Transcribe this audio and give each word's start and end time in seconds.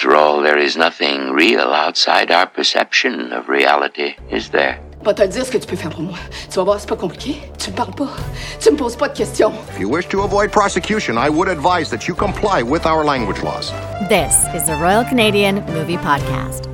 After 0.00 0.16
all, 0.16 0.40
there 0.40 0.56
is 0.56 0.78
nothing 0.78 1.32
real 1.32 1.74
outside 1.74 2.30
our 2.30 2.46
perception 2.46 3.34
of 3.34 3.50
reality, 3.50 4.14
is 4.30 4.48
there? 4.48 4.80
Va 5.04 5.12
te 5.12 5.26
dire 5.26 5.44
ce 5.44 5.50
que 5.50 5.58
tu 5.58 5.66
peux 5.66 5.76
faire 5.76 5.90
pour 5.90 6.00
moi. 6.00 6.18
Tu 6.48 6.56
vas 6.56 6.64
voir, 6.64 6.80
c'est 6.80 6.88
pas 6.88 6.96
compliqué. 6.96 7.36
Tu 7.58 7.70
me 7.70 7.76
parles 7.76 7.94
pas. 7.94 8.08
Tu 8.58 8.70
me 8.70 8.78
poses 8.78 8.96
pas 8.96 9.08
de 9.08 9.14
questions. 9.14 9.52
If 9.68 9.78
you 9.78 9.90
wish 9.90 10.06
to 10.08 10.22
avoid 10.22 10.50
prosecution, 10.52 11.18
I 11.18 11.28
would 11.28 11.48
advise 11.48 11.90
that 11.90 12.08
you 12.08 12.14
comply 12.14 12.62
with 12.62 12.86
our 12.86 13.04
language 13.04 13.42
laws. 13.42 13.72
This 14.08 14.46
is 14.54 14.64
the 14.64 14.76
Royal 14.76 15.04
Canadian 15.04 15.56
Movie 15.66 15.98
Podcast. 15.98 16.66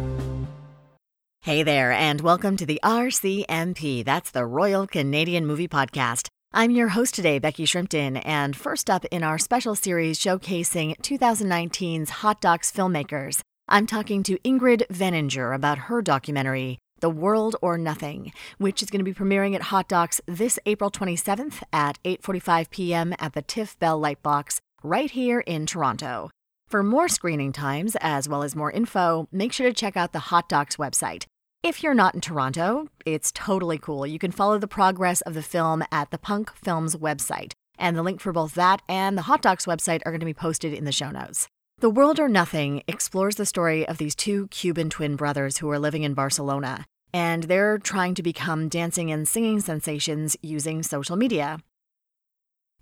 Hey 1.41 1.65
there, 1.65 1.91
and 1.91 2.21
welcome 2.21 2.57
to 2.57 2.65
the 2.65 2.79
RCMP. 2.85 4.05
That's 4.05 4.31
the 4.31 4.45
Royal 4.45 4.87
Canadian 4.87 5.47
Movie 5.47 5.67
Podcast. 5.67 6.29
I'm 6.53 6.71
your 6.71 6.89
host 6.89 7.15
today, 7.15 7.39
Becky 7.39 7.67
Shrimpton, 7.67 8.23
and 8.25 8.57
first 8.57 8.89
up 8.89 9.05
in 9.07 9.23
our 9.23 9.37
special 9.37 9.75
series 9.75 10.19
showcasing 10.19 10.97
2019's 10.99 12.09
Hot 12.09 12.41
Docs 12.41 12.73
filmmakers, 12.73 13.41
I'm 13.69 13.87
talking 13.87 14.23
to 14.23 14.39
Ingrid 14.39 14.87
Veninger 14.87 15.55
about 15.55 15.77
her 15.79 16.01
documentary, 16.01 16.79
The 17.01 17.11
World 17.11 17.57
or 17.61 17.77
Nothing, 17.77 18.33
which 18.59 18.83
is 18.83 18.91
going 18.91 19.01
to 19.01 19.05
be 19.05 19.13
premiering 19.13 19.55
at 19.55 19.63
Hot 19.63 19.89
Docs 19.89 20.21
this 20.27 20.59
April 20.65 20.91
27th 20.91 21.63
at 21.73 22.03
8:45 22.05 22.71
p.m. 22.71 23.15
at 23.19 23.35
the 23.35 23.43
TIFF 23.43 23.79
Bell 23.79 24.01
Lightbox 24.01 24.59
right 24.83 25.11
here 25.11 25.41
in 25.41 25.67
Toronto. 25.67 26.31
For 26.69 26.83
more 26.83 27.09
screening 27.09 27.53
times 27.53 27.97
as 28.01 28.29
well 28.29 28.43
as 28.43 28.57
more 28.57 28.71
info, 28.71 29.29
make 29.31 29.53
sure 29.53 29.69
to 29.69 29.75
check 29.75 29.97
out 29.97 30.13
the 30.13 30.31
Hot 30.31 30.49
Docs 30.49 30.77
website. 30.77 31.25
If 31.67 31.83
you're 31.83 31.95
not 31.95 32.15
in 32.15 32.21
Toronto, 32.21 32.87
it's 33.05 33.33
totally 33.33 33.77
cool. 33.77 34.07
You 34.07 34.21
can 34.21 34.31
follow 34.31 34.57
the 34.57 34.69
progress 34.69 35.21
of 35.23 35.35
the 35.35 35.43
film 35.43 35.83
at 35.91 36.13
the 36.13 36.17
Punk 36.17 36.55
Films 36.55 36.95
website, 36.95 37.55
and 37.77 37.97
the 37.97 38.05
link 38.05 38.21
for 38.21 38.31
both 38.33 38.55
that 38.55 38.83
and 38.89 39.19
the 39.19 39.23
Hot 39.23 39.43
Docs 39.43 39.67
website 39.67 40.01
are 40.07 40.13
going 40.13 40.21
to 40.21 40.27
be 40.27 40.33
posted 40.33 40.73
in 40.73 40.85
the 40.85 40.93
show 40.93 41.11
notes. 41.11 41.49
The 41.81 41.91
World 41.91 42.21
or 42.21 42.29
Nothing 42.29 42.85
explores 42.87 43.35
the 43.35 43.45
story 43.45 43.85
of 43.85 43.99
these 43.99 44.15
two 44.15 44.47
Cuban 44.53 44.91
twin 44.91 45.17
brothers 45.17 45.57
who 45.57 45.69
are 45.69 45.81
living 45.81 46.05
in 46.05 46.15
Barcelona, 46.15 46.85
and 47.13 47.43
they're 47.43 47.79
trying 47.79 48.15
to 48.15 48.23
become 48.23 48.69
dancing 48.69 49.11
and 49.11 49.27
singing 49.27 49.59
sensations 49.59 50.37
using 50.43 50.85
social 50.85 51.17
media. 51.17 51.59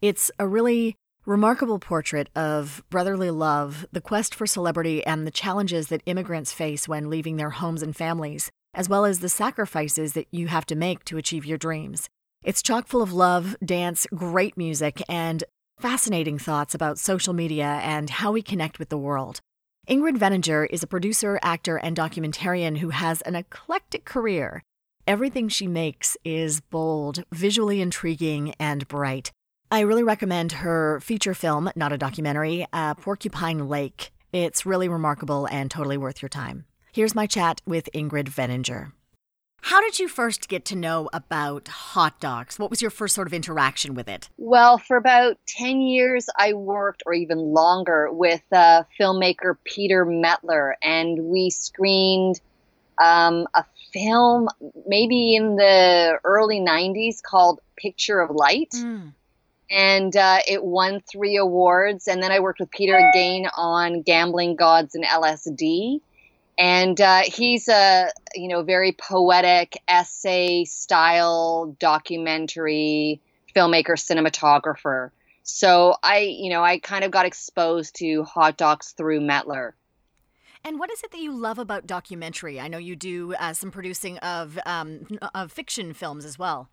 It's 0.02 0.30
a 0.38 0.46
really 0.46 0.94
remarkable 1.24 1.78
portrait 1.78 2.28
of 2.36 2.84
brotherly 2.90 3.30
love, 3.30 3.86
the 3.92 4.02
quest 4.02 4.34
for 4.34 4.46
celebrity, 4.46 5.02
and 5.06 5.26
the 5.26 5.30
challenges 5.30 5.88
that 5.88 6.02
immigrants 6.04 6.52
face 6.52 6.86
when 6.86 7.08
leaving 7.08 7.38
their 7.38 7.48
homes 7.48 7.82
and 7.82 7.96
families, 7.96 8.50
as 8.74 8.88
well 8.88 9.04
as 9.04 9.20
the 9.20 9.28
sacrifices 9.28 10.12
that 10.14 10.26
you 10.30 10.48
have 10.48 10.66
to 10.66 10.74
make 10.74 11.04
to 11.04 11.16
achieve 11.16 11.46
your 11.46 11.58
dreams. 11.58 12.08
It's 12.42 12.62
chock 12.62 12.86
full 12.86 13.02
of 13.02 13.12
love, 13.12 13.56
dance, 13.64 14.06
great 14.14 14.56
music, 14.56 15.02
and 15.08 15.44
fascinating 15.78 16.38
thoughts 16.38 16.74
about 16.74 16.98
social 16.98 17.32
media 17.32 17.80
and 17.82 18.10
how 18.10 18.32
we 18.32 18.42
connect 18.42 18.78
with 18.78 18.90
the 18.90 18.98
world. 18.98 19.40
Ingrid 19.88 20.18
Veninger 20.18 20.66
is 20.70 20.82
a 20.82 20.86
producer, 20.86 21.38
actor, 21.42 21.76
and 21.76 21.96
documentarian 21.96 22.78
who 22.78 22.90
has 22.90 23.20
an 23.22 23.34
eclectic 23.34 24.04
career. 24.04 24.62
Everything 25.06 25.48
she 25.48 25.66
makes 25.66 26.16
is 26.24 26.60
bold, 26.60 27.24
visually 27.32 27.82
intriguing, 27.82 28.54
and 28.58 28.88
bright. 28.88 29.30
I 29.70 29.80
really 29.80 30.02
recommend 30.02 30.52
her 30.52 31.00
feature 31.00 31.34
film, 31.34 31.70
not 31.76 31.92
a 31.92 31.98
documentary, 31.98 32.66
uh, 32.72 32.94
Porcupine 32.94 33.68
Lake. 33.68 34.10
It's 34.32 34.64
really 34.64 34.88
remarkable 34.88 35.46
and 35.46 35.70
totally 35.70 35.98
worth 35.98 36.22
your 36.22 36.28
time. 36.28 36.64
Here's 36.94 37.12
my 37.12 37.26
chat 37.26 37.60
with 37.66 37.88
Ingrid 37.92 38.28
Veninger. 38.28 38.92
How 39.62 39.80
did 39.80 39.98
you 39.98 40.06
first 40.06 40.48
get 40.48 40.64
to 40.66 40.76
know 40.76 41.10
about 41.12 41.66
hot 41.66 42.20
docs? 42.20 42.56
What 42.56 42.70
was 42.70 42.80
your 42.80 42.92
first 42.92 43.16
sort 43.16 43.26
of 43.26 43.34
interaction 43.34 43.94
with 43.94 44.06
it? 44.06 44.28
Well, 44.38 44.78
for 44.78 44.96
about 44.96 45.36
10 45.48 45.80
years, 45.80 46.28
I 46.38 46.52
worked, 46.52 47.02
or 47.04 47.12
even 47.12 47.38
longer, 47.38 48.12
with 48.12 48.44
uh, 48.52 48.84
filmmaker 48.96 49.56
Peter 49.64 50.06
Mettler, 50.06 50.74
and 50.84 51.18
we 51.18 51.50
screened 51.50 52.40
um, 53.02 53.48
a 53.54 53.64
film 53.92 54.48
maybe 54.86 55.34
in 55.34 55.56
the 55.56 56.20
early 56.22 56.60
90s 56.60 57.20
called 57.24 57.58
Picture 57.76 58.20
of 58.20 58.30
Light. 58.30 58.70
Mm. 58.72 59.14
And 59.68 60.16
uh, 60.16 60.38
it 60.46 60.62
won 60.62 61.00
three 61.10 61.38
awards. 61.38 62.06
And 62.06 62.22
then 62.22 62.30
I 62.30 62.38
worked 62.38 62.60
with 62.60 62.70
Peter 62.70 62.94
again 62.94 63.48
on 63.56 64.02
Gambling 64.02 64.54
Gods 64.54 64.94
and 64.94 65.04
LSD 65.04 66.00
and 66.58 67.00
uh, 67.00 67.22
he's 67.24 67.68
a 67.68 68.08
you 68.34 68.48
know 68.48 68.62
very 68.62 68.92
poetic 68.92 69.76
essay 69.88 70.64
style 70.64 71.76
documentary 71.78 73.20
filmmaker 73.54 73.96
cinematographer. 73.96 75.10
So 75.42 75.96
i 76.02 76.18
you 76.18 76.50
know 76.50 76.62
i 76.62 76.78
kind 76.78 77.04
of 77.04 77.10
got 77.10 77.26
exposed 77.26 77.96
to 77.96 78.24
hot 78.24 78.56
docs 78.56 78.92
through 78.92 79.20
Mettler 79.20 79.72
and 80.66 80.78
what 80.78 80.90
is 80.90 81.02
it 81.02 81.10
that 81.10 81.20
you 81.20 81.30
love 81.30 81.58
about 81.58 81.86
documentary? 81.86 82.58
I 82.58 82.68
know 82.68 82.78
you 82.78 82.96
do 82.96 83.34
uh, 83.34 83.52
some 83.52 83.70
producing 83.70 84.16
of 84.18 84.58
um, 84.64 85.06
of 85.34 85.52
fiction 85.52 85.92
films 85.92 86.24
as 86.24 86.38
well. 86.38 86.70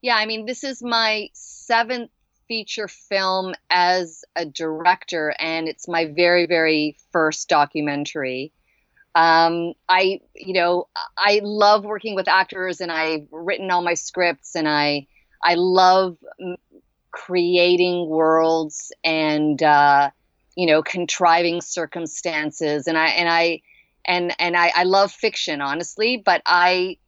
Yeah 0.00 0.16
i 0.16 0.26
mean 0.26 0.44
this 0.44 0.64
is 0.64 0.82
my 0.82 1.30
seventh 1.32 2.10
feature 2.48 2.88
film 2.88 3.54
as 3.70 4.24
a 4.36 4.44
director, 4.44 5.34
and 5.38 5.68
it's 5.68 5.88
my 5.88 6.06
very, 6.06 6.46
very 6.46 6.96
first 7.12 7.48
documentary. 7.48 8.52
Um, 9.14 9.74
I, 9.88 10.20
you 10.34 10.54
know, 10.54 10.88
I 11.16 11.40
love 11.42 11.84
working 11.84 12.14
with 12.14 12.28
actors, 12.28 12.80
and 12.80 12.90
I've 12.90 13.26
written 13.30 13.70
all 13.70 13.82
my 13.82 13.94
scripts, 13.94 14.56
and 14.56 14.68
I, 14.68 15.06
I 15.42 15.54
love 15.54 16.16
creating 17.12 18.08
worlds 18.08 18.92
and, 19.04 19.62
uh, 19.62 20.10
you 20.56 20.66
know, 20.66 20.82
contriving 20.82 21.60
circumstances, 21.60 22.86
and 22.86 22.98
I, 22.98 23.06
and 23.08 23.28
I, 23.28 23.62
and 24.04 24.34
and 24.38 24.56
I, 24.56 24.72
I 24.74 24.82
love 24.84 25.12
fiction, 25.12 25.60
honestly, 25.60 26.22
but 26.24 26.42
I 26.44 26.98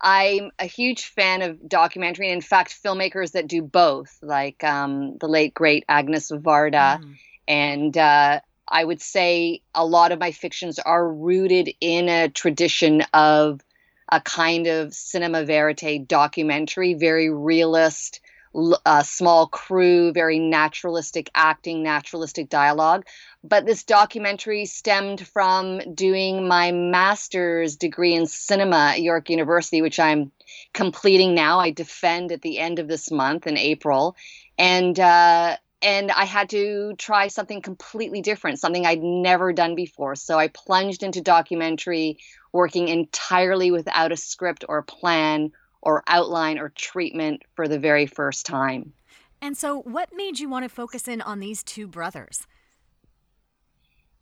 I'm 0.00 0.50
a 0.58 0.64
huge 0.64 1.04
fan 1.04 1.42
of 1.42 1.68
documentary. 1.68 2.30
In 2.30 2.40
fact, 2.40 2.82
filmmakers 2.82 3.32
that 3.32 3.46
do 3.46 3.62
both, 3.62 4.18
like 4.22 4.64
um, 4.64 5.18
the 5.18 5.28
late 5.28 5.52
great 5.52 5.84
Agnes 5.88 6.30
Varda, 6.30 7.00
mm. 7.02 7.16
and 7.46 7.96
uh, 7.96 8.40
I 8.66 8.84
would 8.84 9.02
say 9.02 9.62
a 9.74 9.84
lot 9.84 10.12
of 10.12 10.18
my 10.18 10.32
fictions 10.32 10.78
are 10.78 11.12
rooted 11.12 11.70
in 11.80 12.08
a 12.08 12.28
tradition 12.28 13.02
of 13.12 13.60
a 14.10 14.20
kind 14.20 14.66
of 14.66 14.94
cinema 14.94 15.44
verite 15.44 16.08
documentary, 16.08 16.94
very 16.94 17.30
realist, 17.30 18.20
a 18.84 19.04
small 19.04 19.46
crew, 19.46 20.12
very 20.12 20.38
naturalistic 20.38 21.30
acting, 21.34 21.82
naturalistic 21.82 22.48
dialogue. 22.48 23.06
But 23.44 23.64
this 23.64 23.84
documentary 23.84 24.66
stemmed 24.66 25.26
from 25.26 25.94
doing 25.94 26.48
my 26.48 26.72
master's 26.72 27.76
degree 27.76 28.14
in 28.14 28.26
cinema 28.26 28.92
at 28.94 29.02
York 29.02 29.30
University, 29.30 29.82
which 29.82 30.00
I'm 30.00 30.32
completing 30.72 31.34
now. 31.34 31.60
I 31.60 31.70
defend 31.70 32.32
at 32.32 32.42
the 32.42 32.58
end 32.58 32.80
of 32.80 32.88
this 32.88 33.10
month 33.10 33.46
in 33.46 33.56
April. 33.56 34.16
And, 34.58 34.98
uh, 34.98 35.56
and 35.80 36.10
I 36.10 36.24
had 36.24 36.50
to 36.50 36.94
try 36.98 37.28
something 37.28 37.62
completely 37.62 38.20
different, 38.20 38.58
something 38.58 38.84
I'd 38.84 39.02
never 39.02 39.52
done 39.52 39.74
before. 39.76 40.16
So 40.16 40.38
I 40.38 40.48
plunged 40.48 41.02
into 41.02 41.22
documentary, 41.22 42.18
working 42.52 42.88
entirely 42.88 43.70
without 43.70 44.12
a 44.12 44.16
script 44.16 44.64
or 44.68 44.78
a 44.78 44.82
plan 44.82 45.52
or 45.82 46.02
outline 46.06 46.58
or 46.58 46.70
treatment 46.70 47.42
for 47.54 47.68
the 47.68 47.78
very 47.78 48.06
first 48.06 48.46
time. 48.46 48.92
And 49.42 49.56
so, 49.56 49.80
what 49.80 50.10
made 50.14 50.38
you 50.38 50.48
want 50.48 50.64
to 50.64 50.68
focus 50.68 51.08
in 51.08 51.20
on 51.20 51.40
these 51.40 51.62
two 51.62 51.86
brothers? 51.86 52.46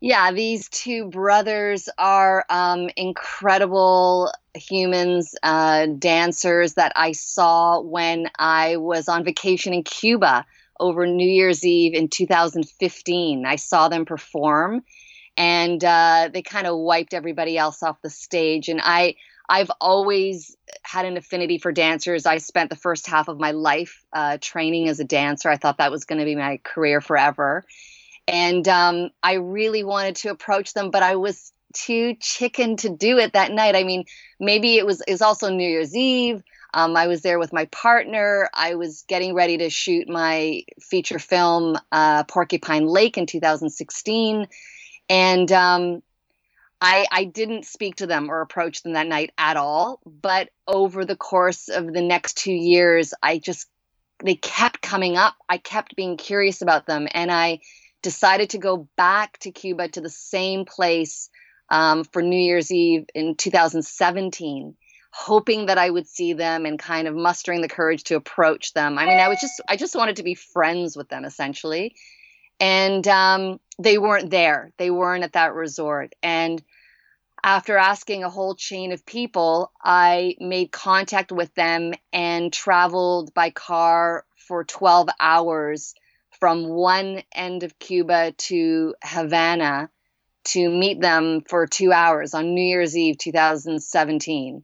Yeah, 0.01 0.31
these 0.31 0.69
two 0.69 1.09
brothers 1.09 1.89
are 1.97 2.45
um, 2.49 2.89
incredible 2.95 4.31
humans, 4.55 5.35
uh, 5.43 5.87
dancers 5.87 6.75
that 6.75 6.93
I 6.95 7.11
saw 7.11 7.81
when 7.81 8.29
I 8.39 8.77
was 8.77 9.09
on 9.09 9.25
vacation 9.25 9.73
in 9.73 9.83
Cuba 9.83 10.45
over 10.79 11.05
New 11.05 11.27
Year's 11.27 11.65
Eve 11.65 11.93
in 11.93 12.07
2015. 12.07 13.45
I 13.45 13.57
saw 13.57 13.89
them 13.89 14.05
perform 14.05 14.83
and 15.35 15.83
uh, 15.83 16.29
they 16.33 16.41
kind 16.41 16.67
of 16.67 16.77
wiped 16.77 17.13
everybody 17.13 17.57
else 17.57 17.83
off 17.83 18.01
the 18.01 18.09
stage. 18.09 18.67
And 18.69 18.81
I, 18.83 19.15
I've 19.49 19.71
always 19.81 20.55
had 20.83 21.05
an 21.05 21.17
affinity 21.17 21.57
for 21.57 21.71
dancers. 21.71 22.27
I 22.27 22.37
spent 22.37 22.69
the 22.69 22.75
first 22.75 23.07
half 23.07 23.27
of 23.27 23.39
my 23.39 23.51
life 23.51 24.05
uh, 24.13 24.37
training 24.39 24.87
as 24.87 24.99
a 24.99 25.03
dancer. 25.03 25.49
I 25.49 25.57
thought 25.57 25.79
that 25.79 25.91
was 25.91 26.05
going 26.05 26.19
to 26.19 26.25
be 26.25 26.35
my 26.35 26.59
career 26.63 27.01
forever. 27.01 27.65
And 28.27 28.67
um, 28.67 29.09
I 29.23 29.33
really 29.33 29.83
wanted 29.83 30.17
to 30.17 30.29
approach 30.29 30.73
them, 30.73 30.91
but 30.91 31.01
I 31.01 31.15
was 31.15 31.51
too 31.73 32.15
chicken 32.19 32.77
to 32.77 32.89
do 32.89 33.17
it 33.17 33.33
that 33.33 33.51
night. 33.51 33.75
I 33.75 33.83
mean, 33.83 34.05
maybe 34.39 34.77
it 34.77 34.85
was, 34.85 35.01
it 35.01 35.11
was 35.11 35.23
also 35.23 35.49
New 35.49 35.67
Year's 35.67 35.95
Eve. 35.95 36.43
Um, 36.71 36.95
I 36.95 37.07
was 37.07 37.23
there 37.23 37.39
with 37.39 37.51
my 37.51 37.65
partner. 37.65 38.47
I 38.53 38.75
was 38.75 39.03
getting 39.07 39.33
ready 39.33 39.57
to 39.57 39.71
shoot 39.71 40.07
my 40.07 40.61
feature 40.79 41.17
film, 41.17 41.75
uh, 41.91 42.23
Porcupine 42.25 42.85
Lake, 42.85 43.17
in 43.17 43.25
2016. 43.25 44.47
And 45.09 45.51
um, 45.51 46.03
I, 46.81 47.05
I 47.11 47.25
didn't 47.25 47.65
speak 47.65 47.97
to 47.97 48.07
them 48.07 48.29
or 48.29 48.41
approach 48.41 48.83
them 48.83 48.93
that 48.93 49.07
night 49.07 49.31
at 49.37 49.57
all. 49.57 49.99
But 50.05 50.49
over 50.67 51.05
the 51.05 51.15
course 51.15 51.67
of 51.67 51.91
the 51.91 52.01
next 52.01 52.37
two 52.37 52.53
years, 52.53 53.13
I 53.21 53.39
just, 53.39 53.67
they 54.23 54.35
kept 54.35 54.81
coming 54.81 55.17
up. 55.17 55.35
I 55.47 55.57
kept 55.57 55.95
being 55.95 56.17
curious 56.17 56.61
about 56.61 56.85
them. 56.85 57.07
And 57.11 57.31
I 57.31 57.59
decided 58.01 58.51
to 58.51 58.57
go 58.57 58.87
back 58.95 59.37
to 59.39 59.51
Cuba 59.51 59.89
to 59.89 60.01
the 60.01 60.09
same 60.09 60.65
place 60.65 61.29
um, 61.69 62.03
for 62.05 62.21
New 62.21 62.39
Year's 62.39 62.71
Eve 62.71 63.05
in 63.13 63.35
2017 63.35 64.75
hoping 65.11 65.65
that 65.65 65.77
I 65.77 65.89
would 65.89 66.07
see 66.07 66.33
them 66.33 66.65
and 66.65 66.77
kind 66.77 67.07
of 67.07 67.15
mustering 67.15 67.61
the 67.61 67.67
courage 67.67 68.03
to 68.05 68.15
approach 68.15 68.73
them. 68.73 68.97
I 68.97 69.05
mean, 69.05 69.19
I 69.19 69.27
was 69.27 69.39
just 69.41 69.59
I 69.67 69.75
just 69.75 69.95
wanted 69.95 70.17
to 70.17 70.23
be 70.23 70.35
friends 70.35 70.95
with 70.95 71.09
them 71.09 71.25
essentially. 71.25 71.95
And 72.59 73.07
um, 73.07 73.59
they 73.79 73.97
weren't 73.97 74.29
there. 74.29 74.71
They 74.77 74.91
weren't 74.91 75.23
at 75.23 75.33
that 75.33 75.53
resort. 75.53 76.13
And 76.21 76.61
after 77.43 77.77
asking 77.77 78.23
a 78.23 78.29
whole 78.29 78.55
chain 78.55 78.91
of 78.91 79.05
people, 79.05 79.71
I 79.83 80.35
made 80.39 80.71
contact 80.71 81.31
with 81.31 81.53
them 81.55 81.93
and 82.11 82.51
traveled 82.51 83.33
by 83.33 83.49
car 83.49 84.25
for 84.35 84.63
12 84.63 85.09
hours 85.19 85.93
from 86.39 86.67
one 86.67 87.21
end 87.33 87.63
of 87.63 87.77
Cuba 87.79 88.33
to 88.37 88.95
Havana 89.03 89.89
to 90.45 90.69
meet 90.69 91.01
them 91.01 91.41
for 91.47 91.67
two 91.67 91.91
hours 91.91 92.33
on 92.33 92.53
New 92.53 92.63
Year's 92.63 92.97
Eve 92.97 93.17
2017. 93.17 94.63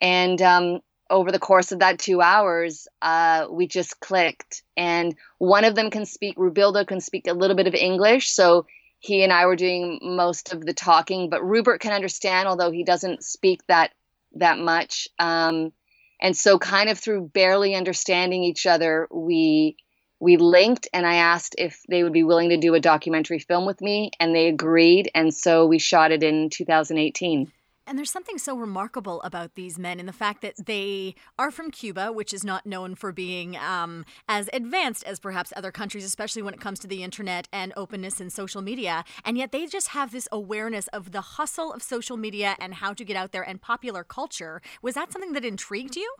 And 0.00 0.42
um, 0.42 0.80
over 1.08 1.32
the 1.32 1.38
course 1.38 1.72
of 1.72 1.80
that 1.80 1.98
two 1.98 2.20
hours, 2.20 2.86
uh, 3.00 3.46
we 3.50 3.66
just 3.66 3.98
clicked. 4.00 4.62
And 4.76 5.14
one 5.38 5.64
of 5.64 5.74
them 5.74 5.90
can 5.90 6.04
speak, 6.04 6.36
Rubildo 6.36 6.86
can 6.86 7.00
speak 7.00 7.26
a 7.26 7.32
little 7.32 7.56
bit 7.56 7.66
of 7.66 7.74
English. 7.74 8.30
So 8.30 8.66
he 8.98 9.22
and 9.22 9.32
I 9.32 9.46
were 9.46 9.56
doing 9.56 9.98
most 10.02 10.52
of 10.52 10.64
the 10.64 10.74
talking, 10.74 11.30
but 11.30 11.44
Rupert 11.44 11.80
can 11.80 11.92
understand, 11.92 12.48
although 12.48 12.70
he 12.70 12.84
doesn't 12.84 13.22
speak 13.24 13.60
that 13.68 13.92
that 14.34 14.58
much. 14.58 15.08
Um, 15.18 15.72
and 16.20 16.36
so, 16.36 16.58
kind 16.58 16.88
of 16.88 16.98
through 16.98 17.28
barely 17.28 17.74
understanding 17.74 18.42
each 18.42 18.66
other, 18.66 19.06
we 19.10 19.76
we 20.18 20.38
linked, 20.38 20.88
and 20.92 21.06
I 21.06 21.16
asked 21.16 21.56
if 21.58 21.82
they 21.88 22.02
would 22.02 22.12
be 22.12 22.24
willing 22.24 22.50
to 22.50 22.56
do 22.56 22.74
a 22.74 22.80
documentary 22.80 23.38
film 23.38 23.66
with 23.66 23.80
me, 23.80 24.10
and 24.18 24.34
they 24.34 24.48
agreed. 24.48 25.10
And 25.14 25.32
so 25.34 25.66
we 25.66 25.78
shot 25.78 26.10
it 26.10 26.22
in 26.22 26.48
2018. 26.48 27.52
And 27.86 27.96
there's 27.96 28.10
something 28.10 28.36
so 28.36 28.56
remarkable 28.56 29.22
about 29.22 29.54
these 29.54 29.78
men 29.78 30.00
in 30.00 30.06
the 30.06 30.12
fact 30.12 30.42
that 30.42 30.66
they 30.66 31.14
are 31.38 31.52
from 31.52 31.70
Cuba, 31.70 32.10
which 32.10 32.34
is 32.34 32.42
not 32.42 32.66
known 32.66 32.96
for 32.96 33.12
being 33.12 33.56
um, 33.56 34.04
as 34.28 34.50
advanced 34.52 35.04
as 35.04 35.20
perhaps 35.20 35.52
other 35.54 35.70
countries, 35.70 36.04
especially 36.04 36.42
when 36.42 36.52
it 36.52 36.60
comes 36.60 36.80
to 36.80 36.88
the 36.88 37.04
internet 37.04 37.46
and 37.52 37.72
openness 37.76 38.20
in 38.20 38.28
social 38.28 38.60
media. 38.60 39.04
And 39.24 39.38
yet 39.38 39.52
they 39.52 39.66
just 39.66 39.88
have 39.88 40.10
this 40.10 40.26
awareness 40.32 40.88
of 40.88 41.12
the 41.12 41.20
hustle 41.20 41.72
of 41.72 41.80
social 41.80 42.16
media 42.16 42.56
and 42.58 42.74
how 42.74 42.92
to 42.92 43.04
get 43.04 43.16
out 43.16 43.30
there 43.30 43.42
and 43.48 43.60
popular 43.60 44.02
culture. 44.02 44.60
Was 44.82 44.94
that 44.94 45.12
something 45.12 45.32
that 45.34 45.44
intrigued 45.44 45.94
you? 45.94 46.12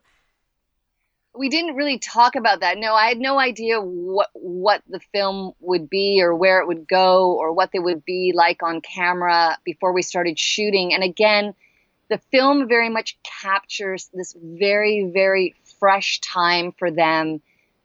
We 1.36 1.48
didn't 1.48 1.76
really 1.76 1.98
talk 1.98 2.34
about 2.34 2.60
that. 2.60 2.78
No, 2.78 2.94
I 2.94 3.08
had 3.08 3.18
no 3.18 3.38
idea 3.38 3.80
what 3.80 4.28
what 4.34 4.82
the 4.88 5.00
film 5.12 5.52
would 5.60 5.88
be 5.88 6.20
or 6.22 6.34
where 6.34 6.60
it 6.60 6.66
would 6.66 6.88
go 6.88 7.34
or 7.34 7.52
what 7.52 7.70
they 7.72 7.78
would 7.78 8.04
be 8.04 8.32
like 8.34 8.62
on 8.62 8.80
camera 8.80 9.58
before 9.64 9.92
we 9.92 10.02
started 10.02 10.38
shooting. 10.38 10.94
And 10.94 11.02
again, 11.02 11.54
the 12.08 12.20
film 12.30 12.68
very 12.68 12.88
much 12.88 13.18
captures 13.42 14.08
this 14.12 14.34
very 14.40 15.10
very 15.12 15.54
fresh 15.78 16.20
time 16.20 16.72
for 16.72 16.90
them 16.90 17.40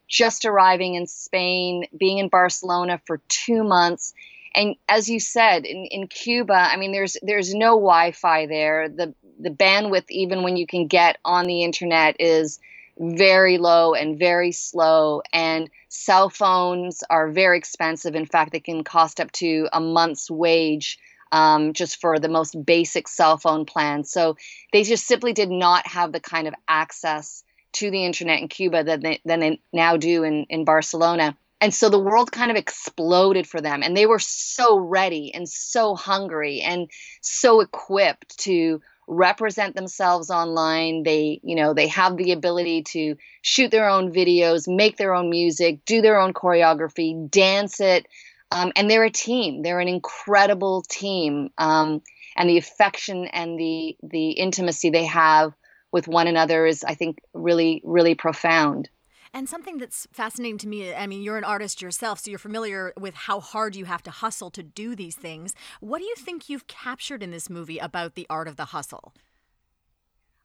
just 0.07 0.44
arriving 0.44 0.95
in 0.95 1.07
Spain, 1.07 1.86
being 1.98 2.18
in 2.18 2.27
Barcelona 2.27 3.00
for 3.06 3.21
2 3.30 3.63
months. 3.63 4.13
And 4.53 4.75
as 4.89 5.09
you 5.09 5.21
said, 5.21 5.65
in, 5.65 5.86
in 5.86 6.07
Cuba, 6.07 6.53
I 6.53 6.77
mean 6.77 6.92
there's 6.92 7.18
there's 7.21 7.53
no 7.53 7.75
Wi-Fi 7.75 8.45
there. 8.48 8.89
The 8.89 9.13
the 9.39 9.50
bandwidth 9.50 10.09
even 10.09 10.44
when 10.44 10.57
you 10.57 10.68
can 10.68 10.88
get 10.88 11.18
on 11.25 11.45
the 11.45 11.63
internet 11.63 12.15
is 12.19 12.59
very 12.97 13.57
low 13.57 13.93
and 13.93 14.19
very 14.19 14.51
slow. 14.51 15.21
And 15.33 15.69
cell 15.89 16.29
phones 16.29 17.03
are 17.09 17.29
very 17.29 17.57
expensive. 17.57 18.15
In 18.15 18.25
fact, 18.25 18.51
they 18.51 18.59
can 18.59 18.83
cost 18.83 19.19
up 19.19 19.31
to 19.33 19.67
a 19.71 19.79
month's 19.79 20.29
wage 20.29 20.99
um, 21.31 21.73
just 21.73 22.01
for 22.01 22.19
the 22.19 22.29
most 22.29 22.55
basic 22.65 23.07
cell 23.07 23.38
phone 23.38 23.65
plan. 23.65 24.03
So 24.03 24.38
they 24.73 24.83
just 24.83 25.07
simply 25.07 25.33
did 25.33 25.49
not 25.49 25.88
have 25.88 26.11
the 26.11 26.19
kind 26.19 26.47
of 26.47 26.53
access 26.67 27.43
to 27.73 27.89
the 27.89 28.03
internet 28.03 28.41
in 28.41 28.49
Cuba 28.49 28.83
that 28.83 29.01
they, 29.01 29.21
than 29.23 29.39
they 29.39 29.61
now 29.71 29.97
do 29.97 30.23
in, 30.23 30.45
in 30.49 30.65
Barcelona. 30.65 31.38
And 31.61 31.73
so 31.73 31.89
the 31.89 31.99
world 31.99 32.31
kind 32.31 32.51
of 32.51 32.57
exploded 32.57 33.47
for 33.47 33.61
them. 33.61 33.83
And 33.83 33.95
they 33.95 34.07
were 34.07 34.19
so 34.19 34.77
ready 34.77 35.33
and 35.33 35.47
so 35.47 35.95
hungry 35.95 36.61
and 36.61 36.89
so 37.21 37.61
equipped 37.61 38.38
to 38.39 38.81
represent 39.07 39.75
themselves 39.75 40.30
online. 40.30 41.03
They 41.03 41.39
you 41.44 41.56
know 41.56 41.74
they 41.74 41.88
have 41.88 42.18
the 42.18 42.31
ability 42.31 42.83
to 42.89 43.15
shoot 43.42 43.71
their 43.71 43.89
own 43.89 44.12
videos 44.12 44.68
make 44.68 44.98
their 44.98 45.13
own 45.13 45.30
music 45.30 45.83
do 45.86 46.01
their 46.01 46.19
own 46.19 46.33
choreography 46.33 47.30
dance 47.30 47.80
it 47.80 48.06
um, 48.51 48.71
and 48.75 48.89
they're 48.89 49.06
a 49.06 49.09
team. 49.12 49.62
They're 49.62 49.80
an 49.80 49.88
incredible 49.88 50.83
team 50.88 51.51
um, 51.57 52.01
and 52.36 52.50
the 52.50 52.57
affection 52.57 53.25
and 53.27 53.57
the 53.57 53.98
the 54.03 54.31
intimacy 54.31 54.89
they 54.89 55.06
have 55.06 55.53
with 55.92 56.07
one 56.07 56.27
another 56.27 56.65
is 56.65 56.83
i 56.83 56.95
think 56.95 57.19
really 57.33 57.81
really 57.83 58.15
profound 58.15 58.89
and 59.33 59.47
something 59.47 59.77
that's 59.77 60.07
fascinating 60.11 60.57
to 60.59 60.67
me, 60.67 60.93
I 60.93 61.07
mean, 61.07 61.21
you're 61.21 61.37
an 61.37 61.43
artist 61.43 61.81
yourself, 61.81 62.19
so 62.19 62.29
you're 62.29 62.39
familiar 62.39 62.93
with 62.99 63.15
how 63.15 63.39
hard 63.39 63.75
you 63.75 63.85
have 63.85 64.03
to 64.03 64.11
hustle 64.11 64.49
to 64.51 64.63
do 64.63 64.95
these 64.95 65.15
things. 65.15 65.53
What 65.79 65.99
do 65.99 66.05
you 66.05 66.15
think 66.17 66.49
you've 66.49 66.67
captured 66.67 67.23
in 67.23 67.31
this 67.31 67.49
movie 67.49 67.77
about 67.77 68.15
the 68.15 68.27
art 68.29 68.47
of 68.47 68.57
the 68.57 68.65
hustle? 68.65 69.13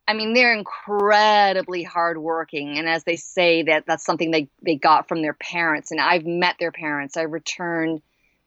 I 0.09 0.15
mean, 0.15 0.35
they're 0.35 0.55
incredibly 0.55 1.83
hardworking, 1.83 2.79
and 2.79 2.89
as 2.89 3.03
they 3.03 3.17
say, 3.17 3.65
that 3.65 3.87
that's 3.87 4.05
something 4.05 4.31
they 4.31 4.49
they 4.63 4.77
got 4.77 5.09
from 5.09 5.21
their 5.21 5.35
parents. 5.35 5.91
And 5.91 6.01
I've 6.01 6.25
met 6.25 6.57
their 6.61 6.71
parents. 6.71 7.17
I 7.17 7.23
returned 7.23 8.03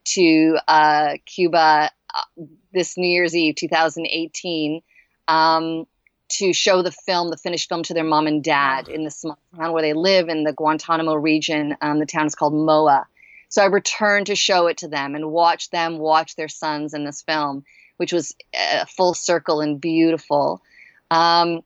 to 0.05 0.57
uh, 0.69 1.15
Cuba 1.25 1.91
uh, 2.15 2.43
this 2.71 2.97
New 2.97 3.09
Year's 3.09 3.35
Eve, 3.35 3.55
2018. 3.55 4.81
Um, 5.27 5.85
to 6.29 6.53
show 6.53 6.81
the 6.81 6.91
film, 6.91 7.29
the 7.29 7.37
finished 7.37 7.69
film, 7.69 7.83
to 7.83 7.93
their 7.93 8.03
mom 8.03 8.27
and 8.27 8.43
dad 8.43 8.87
in 8.87 9.03
the 9.03 9.11
small 9.11 9.37
town 9.55 9.73
where 9.73 9.81
they 9.81 9.93
live 9.93 10.29
in 10.29 10.43
the 10.43 10.53
Guantanamo 10.53 11.15
region. 11.15 11.75
Um, 11.81 11.99
the 11.99 12.05
town 12.05 12.27
is 12.27 12.35
called 12.35 12.53
Moa. 12.53 13.07
So 13.49 13.63
I 13.63 13.65
returned 13.65 14.27
to 14.27 14.35
show 14.35 14.67
it 14.67 14.77
to 14.77 14.87
them 14.87 15.15
and 15.15 15.31
watch 15.31 15.71
them 15.71 15.97
watch 15.97 16.35
their 16.35 16.47
sons 16.47 16.93
in 16.93 17.03
this 17.03 17.23
film, 17.23 17.63
which 17.97 18.13
was 18.13 18.35
a 18.53 18.85
full 18.85 19.15
circle 19.15 19.59
and 19.59 19.81
beautiful. 19.81 20.61
Um, 21.09 21.61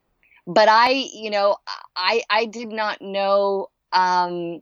but 0.47 0.69
I, 0.69 0.91
you 1.13 1.29
know, 1.29 1.57
I 1.95 2.23
I 2.29 2.45
did 2.45 2.69
not 2.69 3.01
know 3.01 3.69
um, 3.91 4.61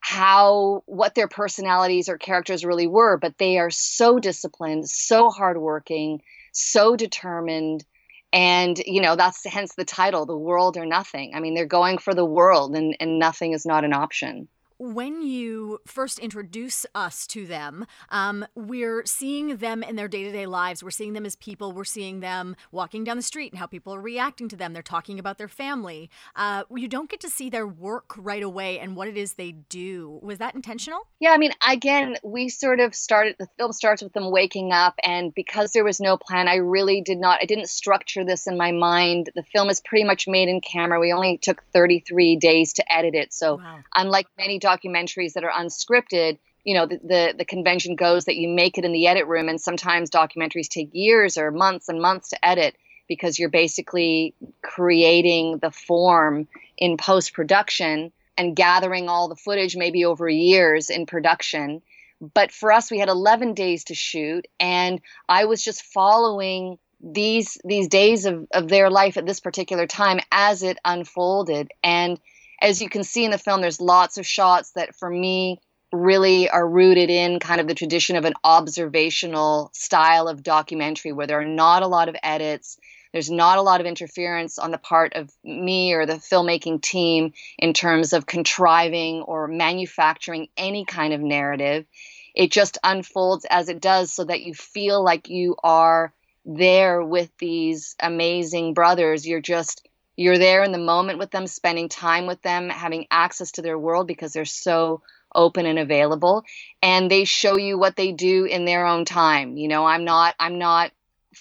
how 0.00 0.82
what 0.86 1.14
their 1.14 1.28
personalities 1.28 2.08
or 2.08 2.18
characters 2.18 2.64
really 2.64 2.86
were, 2.86 3.16
but 3.16 3.38
they 3.38 3.58
are 3.58 3.70
so 3.70 4.18
disciplined, 4.18 4.88
so 4.88 5.30
hardworking, 5.30 6.22
so 6.52 6.96
determined 6.96 7.84
and 8.32 8.78
you 8.86 9.00
know 9.00 9.16
that's 9.16 9.44
hence 9.44 9.74
the 9.74 9.84
title 9.84 10.26
the 10.26 10.36
world 10.36 10.76
or 10.76 10.86
nothing. 10.86 11.32
I 11.34 11.40
mean 11.40 11.54
they're 11.54 11.66
going 11.66 11.98
for 11.98 12.14
the 12.14 12.24
world 12.24 12.74
and, 12.76 12.96
and 13.00 13.18
nothing 13.18 13.52
is 13.52 13.66
not 13.66 13.84
an 13.84 13.92
option 13.92 14.48
when 14.78 15.22
you 15.22 15.80
first 15.86 16.18
introduce 16.18 16.86
us 16.94 17.26
to 17.28 17.46
them, 17.46 17.86
um, 18.10 18.46
we're 18.54 19.04
seeing 19.04 19.56
them 19.56 19.82
in 19.82 19.96
their 19.96 20.08
day 20.08 20.22
to 20.24 20.32
day 20.32 20.46
lives. 20.46 20.82
We're 20.82 20.90
seeing 20.90 21.12
them 21.12 21.26
as 21.26 21.34
people. 21.36 21.72
We're 21.72 21.84
seeing 21.84 22.20
them 22.20 22.54
walking 22.70 23.04
down 23.04 23.16
the 23.16 23.22
street 23.22 23.52
and 23.52 23.58
how 23.58 23.66
people 23.66 23.94
are 23.94 24.00
reacting 24.00 24.48
to 24.50 24.56
them. 24.56 24.72
They're 24.72 24.82
talking 24.82 25.18
about 25.18 25.38
their 25.38 25.48
family. 25.48 26.10
Uh, 26.36 26.64
you 26.74 26.88
don't 26.88 27.10
get 27.10 27.20
to 27.20 27.30
see 27.30 27.50
their 27.50 27.66
work 27.66 28.14
right 28.16 28.42
away 28.42 28.78
and 28.78 28.94
what 28.94 29.08
it 29.08 29.16
is 29.16 29.34
they 29.34 29.52
do. 29.52 30.20
Was 30.22 30.38
that 30.38 30.54
intentional? 30.54 31.00
Yeah, 31.18 31.30
I 31.30 31.38
mean, 31.38 31.52
again, 31.66 32.16
we 32.22 32.48
sort 32.48 32.80
of 32.80 32.94
started, 32.94 33.36
the 33.38 33.48
film 33.58 33.72
starts 33.72 34.02
with 34.02 34.12
them 34.12 34.30
waking 34.30 34.72
up. 34.72 34.94
And 35.02 35.34
because 35.34 35.72
there 35.72 35.84
was 35.84 36.00
no 36.00 36.16
plan, 36.16 36.46
I 36.46 36.56
really 36.56 37.00
did 37.00 37.18
not, 37.18 37.40
I 37.42 37.46
didn't 37.46 37.68
structure 37.68 38.24
this 38.24 38.46
in 38.46 38.56
my 38.56 38.70
mind. 38.70 39.30
The 39.34 39.42
film 39.42 39.70
is 39.70 39.80
pretty 39.80 40.04
much 40.04 40.28
made 40.28 40.48
in 40.48 40.60
camera. 40.60 41.00
We 41.00 41.12
only 41.12 41.38
took 41.38 41.64
33 41.72 42.36
days 42.36 42.74
to 42.74 42.92
edit 42.92 43.14
it. 43.14 43.32
So, 43.32 43.56
wow. 43.56 43.80
unlike 43.94 44.28
many 44.38 44.58
documentaries 44.68 45.32
that 45.34 45.44
are 45.44 45.50
unscripted, 45.50 46.38
you 46.64 46.74
know, 46.74 46.86
the, 46.86 46.98
the, 46.98 47.34
the 47.38 47.44
convention 47.44 47.96
goes 47.96 48.26
that 48.26 48.36
you 48.36 48.48
make 48.48 48.78
it 48.78 48.84
in 48.84 48.92
the 48.92 49.06
edit 49.06 49.26
room, 49.26 49.48
and 49.48 49.60
sometimes 49.60 50.10
documentaries 50.10 50.68
take 50.68 50.90
years 50.92 51.38
or 51.38 51.50
months 51.50 51.88
and 51.88 52.00
months 52.00 52.30
to 52.30 52.44
edit 52.46 52.76
because 53.08 53.38
you're 53.38 53.48
basically 53.48 54.34
creating 54.62 55.58
the 55.58 55.70
form 55.70 56.46
in 56.76 56.96
post 56.96 57.32
production 57.32 58.12
and 58.36 58.54
gathering 58.54 59.08
all 59.08 59.28
the 59.28 59.36
footage 59.36 59.76
maybe 59.76 60.04
over 60.04 60.28
years 60.28 60.90
in 60.90 61.06
production. 61.06 61.80
But 62.20 62.52
for 62.52 62.72
us, 62.72 62.90
we 62.90 62.98
had 62.98 63.08
11 63.08 63.54
days 63.54 63.84
to 63.84 63.94
shoot, 63.94 64.46
and 64.60 65.00
I 65.28 65.46
was 65.46 65.62
just 65.62 65.82
following 65.84 66.78
these 67.00 67.58
these 67.64 67.88
days 67.88 68.24
of, 68.24 68.46
of 68.52 68.68
their 68.68 68.90
life 68.90 69.16
at 69.16 69.24
this 69.24 69.40
particular 69.40 69.86
time 69.86 70.20
as 70.32 70.62
it 70.62 70.78
unfolded. 70.84 71.70
And 71.82 72.20
as 72.60 72.82
you 72.82 72.88
can 72.88 73.04
see 73.04 73.24
in 73.24 73.30
the 73.30 73.38
film, 73.38 73.60
there's 73.60 73.80
lots 73.80 74.18
of 74.18 74.26
shots 74.26 74.72
that 74.72 74.94
for 74.96 75.08
me 75.08 75.60
really 75.92 76.50
are 76.50 76.68
rooted 76.68 77.08
in 77.08 77.38
kind 77.38 77.60
of 77.60 77.66
the 77.66 77.74
tradition 77.74 78.16
of 78.16 78.24
an 78.24 78.34
observational 78.44 79.70
style 79.72 80.28
of 80.28 80.42
documentary 80.42 81.12
where 81.12 81.26
there 81.26 81.40
are 81.40 81.46
not 81.46 81.82
a 81.82 81.86
lot 81.86 82.08
of 82.08 82.16
edits. 82.22 82.78
There's 83.12 83.30
not 83.30 83.56
a 83.56 83.62
lot 83.62 83.80
of 83.80 83.86
interference 83.86 84.58
on 84.58 84.70
the 84.70 84.78
part 84.78 85.14
of 85.14 85.30
me 85.42 85.94
or 85.94 86.04
the 86.04 86.14
filmmaking 86.14 86.82
team 86.82 87.32
in 87.58 87.72
terms 87.72 88.12
of 88.12 88.26
contriving 88.26 89.22
or 89.22 89.48
manufacturing 89.48 90.48
any 90.56 90.84
kind 90.84 91.14
of 91.14 91.20
narrative. 91.20 91.86
it 92.34 92.52
just 92.52 92.78
unfolds 92.84 93.46
as 93.50 93.68
it 93.68 93.80
does 93.80 94.12
so 94.12 94.24
that 94.24 94.42
you 94.42 94.54
feel 94.54 95.02
like 95.02 95.28
you 95.28 95.56
are 95.64 96.12
there 96.44 97.02
with 97.02 97.30
these 97.38 97.96
amazing 98.00 98.74
brothers. 98.74 99.26
You're 99.26 99.40
just 99.40 99.88
you're 100.18 100.38
there 100.38 100.64
in 100.64 100.72
the 100.72 100.78
moment 100.78 101.20
with 101.20 101.30
them, 101.30 101.46
spending 101.46 101.88
time 101.88 102.26
with 102.26 102.42
them, 102.42 102.68
having 102.68 103.06
access 103.08 103.52
to 103.52 103.62
their 103.62 103.78
world 103.78 104.08
because 104.08 104.32
they're 104.32 104.44
so 104.44 105.00
open 105.34 105.64
and 105.64 105.78
available 105.78 106.44
and 106.82 107.10
they 107.10 107.24
show 107.24 107.56
you 107.56 107.78
what 107.78 107.94
they 107.94 108.10
do 108.12 108.44
in 108.44 108.64
their 108.64 108.84
own 108.84 109.04
time. 109.04 109.56
You 109.56 109.68
know, 109.68 109.86
I'm 109.86 110.04
not 110.04 110.34
I'm 110.40 110.58
not 110.58 110.90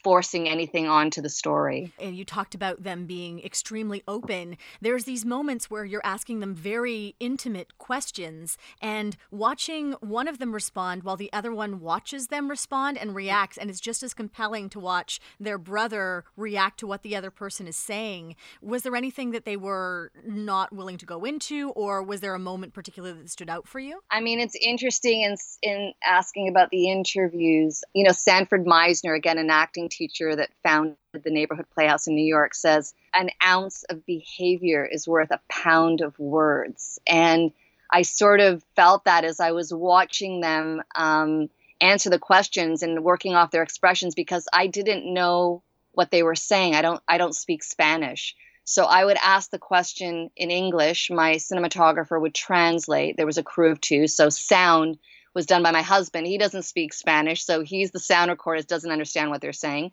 forcing 0.03 0.47
anything 0.47 0.87
onto 0.87 1.21
the 1.21 1.29
story. 1.29 1.91
And 1.99 2.15
you 2.15 2.25
talked 2.25 2.55
about 2.55 2.83
them 2.83 3.05
being 3.05 3.43
extremely 3.43 4.03
open. 4.07 4.57
There's 4.81 5.05
these 5.05 5.25
moments 5.25 5.69
where 5.69 5.85
you're 5.85 6.01
asking 6.03 6.39
them 6.39 6.55
very 6.55 7.15
intimate 7.19 7.77
questions 7.77 8.57
and 8.81 9.17
watching 9.31 9.93
one 9.99 10.27
of 10.27 10.39
them 10.39 10.53
respond 10.53 11.03
while 11.03 11.17
the 11.17 11.31
other 11.33 11.53
one 11.53 11.79
watches 11.79 12.27
them 12.27 12.49
respond 12.49 12.97
and 12.97 13.15
reacts. 13.15 13.57
And 13.57 13.69
it's 13.69 13.79
just 13.79 14.03
as 14.03 14.13
compelling 14.13 14.69
to 14.69 14.79
watch 14.79 15.19
their 15.39 15.57
brother 15.57 16.23
react 16.35 16.79
to 16.79 16.87
what 16.87 17.03
the 17.03 17.15
other 17.15 17.31
person 17.31 17.67
is 17.67 17.75
saying. 17.75 18.35
Was 18.61 18.83
there 18.83 18.95
anything 18.95 19.31
that 19.31 19.45
they 19.45 19.57
were 19.57 20.11
not 20.25 20.73
willing 20.73 20.97
to 20.97 21.05
go 21.05 21.25
into, 21.25 21.69
or 21.71 22.03
was 22.03 22.21
there 22.21 22.33
a 22.33 22.39
moment 22.39 22.73
particularly 22.73 23.19
that 23.19 23.29
stood 23.29 23.49
out 23.49 23.67
for 23.67 23.79
you? 23.79 23.99
I 24.11 24.21
mean, 24.21 24.39
it's 24.39 24.55
interesting 24.55 25.21
in, 25.21 25.35
in 25.61 25.93
asking 26.03 26.47
about 26.47 26.69
the 26.69 26.89
interviews. 26.89 27.83
You 27.93 28.03
know, 28.03 28.11
Sanford 28.11 28.65
Meisner, 28.65 29.15
again, 29.15 29.37
an 29.37 29.49
acting 29.49 29.86
teacher 29.87 30.35
that 30.35 30.49
founded 30.63 30.97
the 31.13 31.31
neighborhood 31.31 31.65
playhouse 31.73 32.07
in 32.07 32.15
New 32.15 32.25
York 32.25 32.53
says 32.53 32.93
an 33.13 33.29
ounce 33.45 33.83
of 33.83 34.05
behavior 34.05 34.85
is 34.85 35.07
worth 35.07 35.31
a 35.31 35.39
pound 35.49 36.01
of 36.01 36.17
words. 36.19 36.99
And 37.07 37.51
I 37.91 38.01
sort 38.01 38.39
of 38.39 38.63
felt 38.75 39.05
that 39.05 39.23
as 39.23 39.39
I 39.39 39.51
was 39.51 39.73
watching 39.73 40.41
them 40.41 40.81
um, 40.95 41.49
answer 41.81 42.09
the 42.09 42.19
questions 42.19 42.83
and 42.83 43.03
working 43.03 43.35
off 43.35 43.51
their 43.51 43.63
expressions 43.63 44.15
because 44.15 44.47
I 44.51 44.67
didn't 44.67 45.11
know 45.11 45.63
what 45.93 46.11
they 46.11 46.23
were 46.23 46.35
saying. 46.35 46.75
I 46.75 46.81
don't 46.81 47.01
I 47.07 47.17
don't 47.17 47.35
speak 47.35 47.63
Spanish. 47.63 48.35
So 48.63 48.83
I 48.85 49.05
would 49.05 49.17
ask 49.23 49.49
the 49.49 49.59
question 49.59 50.29
in 50.35 50.51
English. 50.51 51.09
My 51.09 51.35
cinematographer 51.35 52.19
would 52.19 52.35
translate. 52.35 53.15
There 53.15 53.25
was 53.25 53.37
a 53.37 53.43
crew 53.43 53.71
of 53.71 53.79
two, 53.79 54.07
so 54.07 54.29
sound 54.29 54.97
was 55.33 55.45
done 55.45 55.63
by 55.63 55.71
my 55.71 55.81
husband. 55.81 56.27
He 56.27 56.37
doesn't 56.37 56.63
speak 56.63 56.93
Spanish, 56.93 57.45
so 57.45 57.63
he's 57.63 57.91
the 57.91 57.99
sound 57.99 58.31
recordist, 58.31 58.67
doesn't 58.67 58.91
understand 58.91 59.29
what 59.29 59.41
they're 59.41 59.53
saying. 59.53 59.91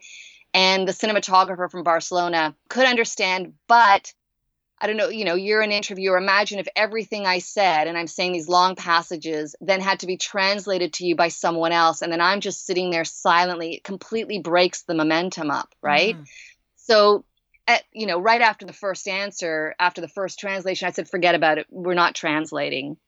And 0.52 0.86
the 0.86 0.92
cinematographer 0.92 1.70
from 1.70 1.82
Barcelona 1.82 2.54
could 2.68 2.86
understand, 2.86 3.54
but 3.66 4.12
I 4.80 4.86
don't 4.86 4.96
know, 4.96 5.08
you 5.08 5.24
know, 5.24 5.34
you're 5.34 5.62
an 5.62 5.72
interviewer. 5.72 6.16
Imagine 6.16 6.58
if 6.58 6.68
everything 6.76 7.26
I 7.26 7.38
said, 7.38 7.86
and 7.86 7.96
I'm 7.96 8.06
saying 8.06 8.32
these 8.32 8.48
long 8.48 8.76
passages, 8.76 9.56
then 9.60 9.80
had 9.80 10.00
to 10.00 10.06
be 10.06 10.16
translated 10.16 10.92
to 10.94 11.06
you 11.06 11.16
by 11.16 11.28
someone 11.28 11.72
else. 11.72 12.02
And 12.02 12.12
then 12.12 12.20
I'm 12.20 12.40
just 12.40 12.66
sitting 12.66 12.90
there 12.90 13.04
silently. 13.04 13.74
It 13.74 13.84
completely 13.84 14.40
breaks 14.40 14.82
the 14.82 14.94
momentum 14.94 15.50
up, 15.50 15.74
right? 15.80 16.16
Mm. 16.16 16.26
So, 16.76 17.24
at, 17.66 17.82
you 17.92 18.06
know, 18.06 18.18
right 18.18 18.42
after 18.42 18.66
the 18.66 18.72
first 18.72 19.08
answer, 19.08 19.74
after 19.78 20.00
the 20.00 20.08
first 20.08 20.38
translation, 20.38 20.86
I 20.86 20.90
said, 20.90 21.08
forget 21.08 21.34
about 21.34 21.58
it. 21.58 21.66
We're 21.70 21.94
not 21.94 22.14
translating. 22.14 22.98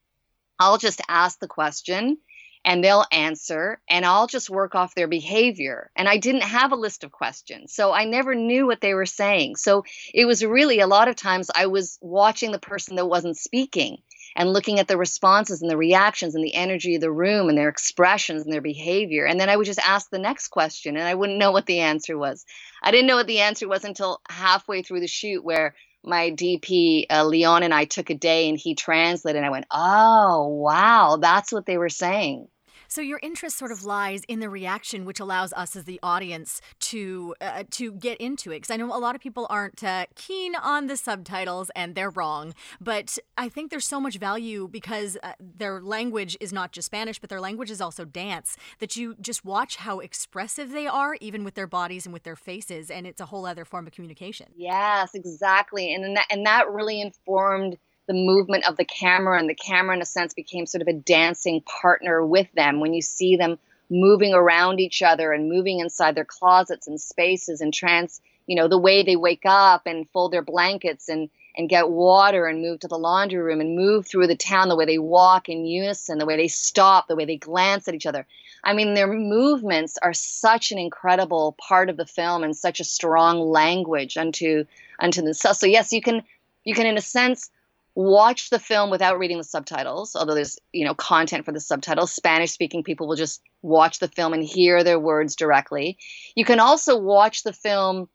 I'll 0.59 0.79
just 0.79 1.01
ask 1.09 1.39
the 1.39 1.49
question 1.49 2.19
and 2.67 2.83
they'll 2.83 3.07
answer 3.13 3.81
and 3.89 4.05
I'll 4.05 4.27
just 4.27 4.51
work 4.51 4.75
off 4.75 4.95
their 4.95 5.07
behavior. 5.07 5.91
And 5.95 6.09
I 6.09 6.17
didn't 6.17 6.43
have 6.43 6.73
a 6.73 6.77
list 6.77 7.05
of 7.05 7.13
questions. 7.13 7.73
So 7.73 7.93
I 7.93 8.05
never 8.05 8.35
knew 8.35 8.67
what 8.67 8.81
they 8.81 8.93
were 8.93 9.07
saying. 9.07 9.57
So 9.57 9.85
it 10.13 10.25
was 10.25 10.45
really 10.45 10.81
a 10.81 10.89
lot 10.89 11.07
of 11.07 11.15
times 11.15 11.49
I 11.55 11.67
was 11.67 11.97
watching 12.03 12.51
the 12.51 12.59
person 12.59 12.97
that 12.97 13.07
wasn't 13.07 13.39
speaking 13.39 13.99
and 14.35 14.53
looking 14.53 14.81
at 14.81 14.89
the 14.89 14.99
responses 14.99 15.63
and 15.63 15.71
the 15.71 15.77
reactions 15.77 16.35
and 16.35 16.45
the 16.45 16.55
energy 16.55 16.97
of 16.97 17.01
the 17.01 17.11
room 17.11 17.49
and 17.49 17.57
their 17.57 17.69
expressions 17.69 18.43
and 18.43 18.53
their 18.53 18.61
behavior. 18.61 19.25
And 19.27 19.39
then 19.39 19.49
I 19.49 19.57
would 19.57 19.67
just 19.67 19.79
ask 19.79 20.11
the 20.11 20.19
next 20.19 20.49
question 20.49 20.97
and 20.97 21.07
I 21.07 21.15
wouldn't 21.15 21.39
know 21.39 21.53
what 21.53 21.67
the 21.67 21.81
answer 21.81 22.19
was. 22.19 22.45
I 22.83 22.91
didn't 22.91 23.07
know 23.07 23.17
what 23.17 23.29
the 23.29 23.41
answer 23.41 23.69
was 23.69 23.85
until 23.85 24.21
halfway 24.29 24.83
through 24.83 25.01
the 25.01 25.07
shoot 25.07 25.45
where 25.45 25.77
my 26.07 26.31
DP 26.31 27.07
uh, 27.11 27.25
Leon 27.25 27.63
and 27.63 27.75
I 27.75 27.85
took 27.85 28.11
a 28.11 28.15
day 28.15 28.49
and 28.49 28.59
he 28.59 28.75
translated 28.75 29.39
and 29.39 29.47
I 29.47 29.51
went, 29.51 29.67
"Oh, 29.71 30.49
wow, 30.49 31.19
that's 31.21 31.53
what 31.53 31.67
they 31.67 31.79
were 31.79 31.89
saying." 31.89 32.49
So 32.89 33.01
your 33.01 33.21
interest 33.23 33.59
sort 33.59 33.73
of 33.73 33.85
lies 33.85 34.23
in 34.29 34.41
the 34.41 34.49
reaction, 34.49 35.05
which 35.05 35.21
allows 35.21 35.53
us 35.53 35.77
as 35.77 35.85
the 35.85 36.01
audience 36.03 36.61
to 36.81 37.35
uh, 37.41 37.65
to 37.73 37.93
get 37.93 38.19
into 38.19 38.51
it. 38.51 38.57
Because 38.57 38.71
I 38.71 38.77
know 38.77 38.95
a 38.95 38.99
lot 38.99 39.15
of 39.15 39.21
people 39.21 39.47
aren't 39.51 39.83
uh, 39.83 40.07
keen 40.15 40.55
on 40.55 40.87
the 40.87 40.97
subtitles, 40.97 41.71
and 41.75 41.95
they're 41.95 42.11
wrong. 42.11 42.55
But 42.81 43.19
I 43.37 43.49
think 43.49 43.71
there's 43.71 43.87
so 43.87 44.01
much 44.01 44.19
value 44.19 44.69
because 44.69 45.17
uh, 45.23 45.33
their 45.41 45.81
language 45.81 46.37
is 46.41 46.53
not 46.53 46.73
just 46.73 46.87
Spanish, 46.87 47.19
but 47.19 47.31
their 47.31 47.41
language 47.41 47.71
is 47.71 47.81
also 47.81 48.05
dance. 48.05 48.57
That 48.79 48.97
you 48.97 49.17
just 49.21 49.45
watch 49.45 49.77
how 49.77 50.01
expressive 50.01 50.71
they 50.71 50.87
are, 50.87 51.17
even 51.21 51.45
with 51.45 51.55
their 51.55 51.67
bodies 51.67 52.07
and 52.07 52.13
with 52.13 52.23
their 52.23 52.37
faces, 52.37 52.91
and 52.91 53.07
it's 53.07 53.21
a 53.21 53.27
whole 53.27 53.47
other 53.47 53.65
form 53.65 53.87
of 53.87 53.93
communication. 53.93 54.47
Yes, 54.57 55.11
exactly, 55.15 55.95
and 55.95 56.19
and 56.31 56.47
that 56.47 56.71
really 56.71 57.01
informed 57.01 57.79
the 58.07 58.15
movement 58.15 58.69
of 58.69 58.77
the 58.77 58.85
camera 58.85 59.39
and 59.39 59.49
the 59.49 59.55
camera 59.55 59.97
in 59.97 60.03
a 60.03 60.07
sense 60.07 60.35
became 60.35 60.67
sort 60.67 60.83
of 60.83 60.89
a 60.89 60.93
dancing 60.93 61.63
partner 61.63 62.25
with 62.25 62.51
them. 62.53 62.81
When 62.81 62.95
you 62.95 63.03
see 63.03 63.37
them 63.37 63.59
moving 63.91 64.35
around 64.35 64.81
each 64.81 65.03
other 65.03 65.33
and 65.33 65.49
moving 65.49 65.81
inside 65.81 66.15
their 66.15 66.25
closets 66.25 66.87
and 66.87 67.01
spaces 67.01 67.61
and 67.61 67.73
trans 67.73 68.21
you 68.47 68.57
know 68.57 68.69
the 68.69 68.79
way 68.79 69.03
they 69.03 69.17
wake 69.17 69.45
up 69.45 69.83
and 69.87 70.09
fold 70.11 70.33
their 70.33 70.43
blankets 70.43 71.09
and 71.09 71.31
and 71.57 71.69
get 71.69 71.89
water 71.89 72.47
and 72.47 72.61
move 72.61 72.81
to 72.81 72.89
the 72.89 72.99
laundry 72.99 73.41
room 73.41 73.61
and 73.61 73.77
move 73.77 74.07
through 74.07 74.27
the 74.27 74.37
town 74.37 74.69
the 74.69 74.77
way 74.77 74.85
they 74.85 74.99
walk 74.99 75.49
in 75.49 75.65
unison 75.65 76.19
the 76.19 76.27
way 76.27 76.37
they 76.37 76.49
stop 76.49 77.09
the 77.09 77.17
way 77.17 77.25
they 77.25 77.37
glance 77.37 77.89
at 77.89 77.95
each 77.95 78.07
other. 78.07 78.27
I 78.63 78.73
mean 78.73 78.95
their 78.95 79.07
movements 79.07 79.99
are 80.03 80.13
such 80.13 80.73
an 80.73 80.79
incredible 80.79 81.57
part 81.59 81.89
of 81.89 81.97
the 81.97 82.07
film 82.07 82.43
and 82.43 82.57
such 82.57 82.81
a 82.81 82.85
strong 82.85 83.41
language 83.41 84.17
unto 84.17 84.65
unto 84.99 85.23
themselves. 85.23 85.59
So 85.59 85.67
yes 85.67 85.93
you 85.93 86.03
can 86.03 86.23
you 86.65 86.75
can 86.75 86.87
in 86.87 86.97
a 86.97 87.03
sense 87.03 87.51
watch 87.97 88.51
the 88.51 88.59
film 88.59 88.91
without 88.91 89.19
reading 89.19 89.39
the 89.39 89.45
subtitles 89.45 90.15
although 90.15 90.35
there's 90.35 90.59
you 90.71 90.85
know 90.85 90.95
content 90.95 91.45
for 91.47 91.53
the 91.53 91.61
subtitles. 91.61 92.13
Spanish 92.13 92.53
speaking 92.53 92.85
people 92.85 93.09
will 93.09 93.17
just 93.17 93.41
watch 93.63 93.99
the 93.99 94.09
film 94.09 94.35
and 94.35 94.45
hear 94.45 94.85
their 94.85 95.01
words 95.01 95.35
directly. 95.35 95.97
You 96.37 96.45
can 96.45 96.61
also 96.61 96.99
watch 96.99 97.43
the 97.43 97.55
film 97.55 98.09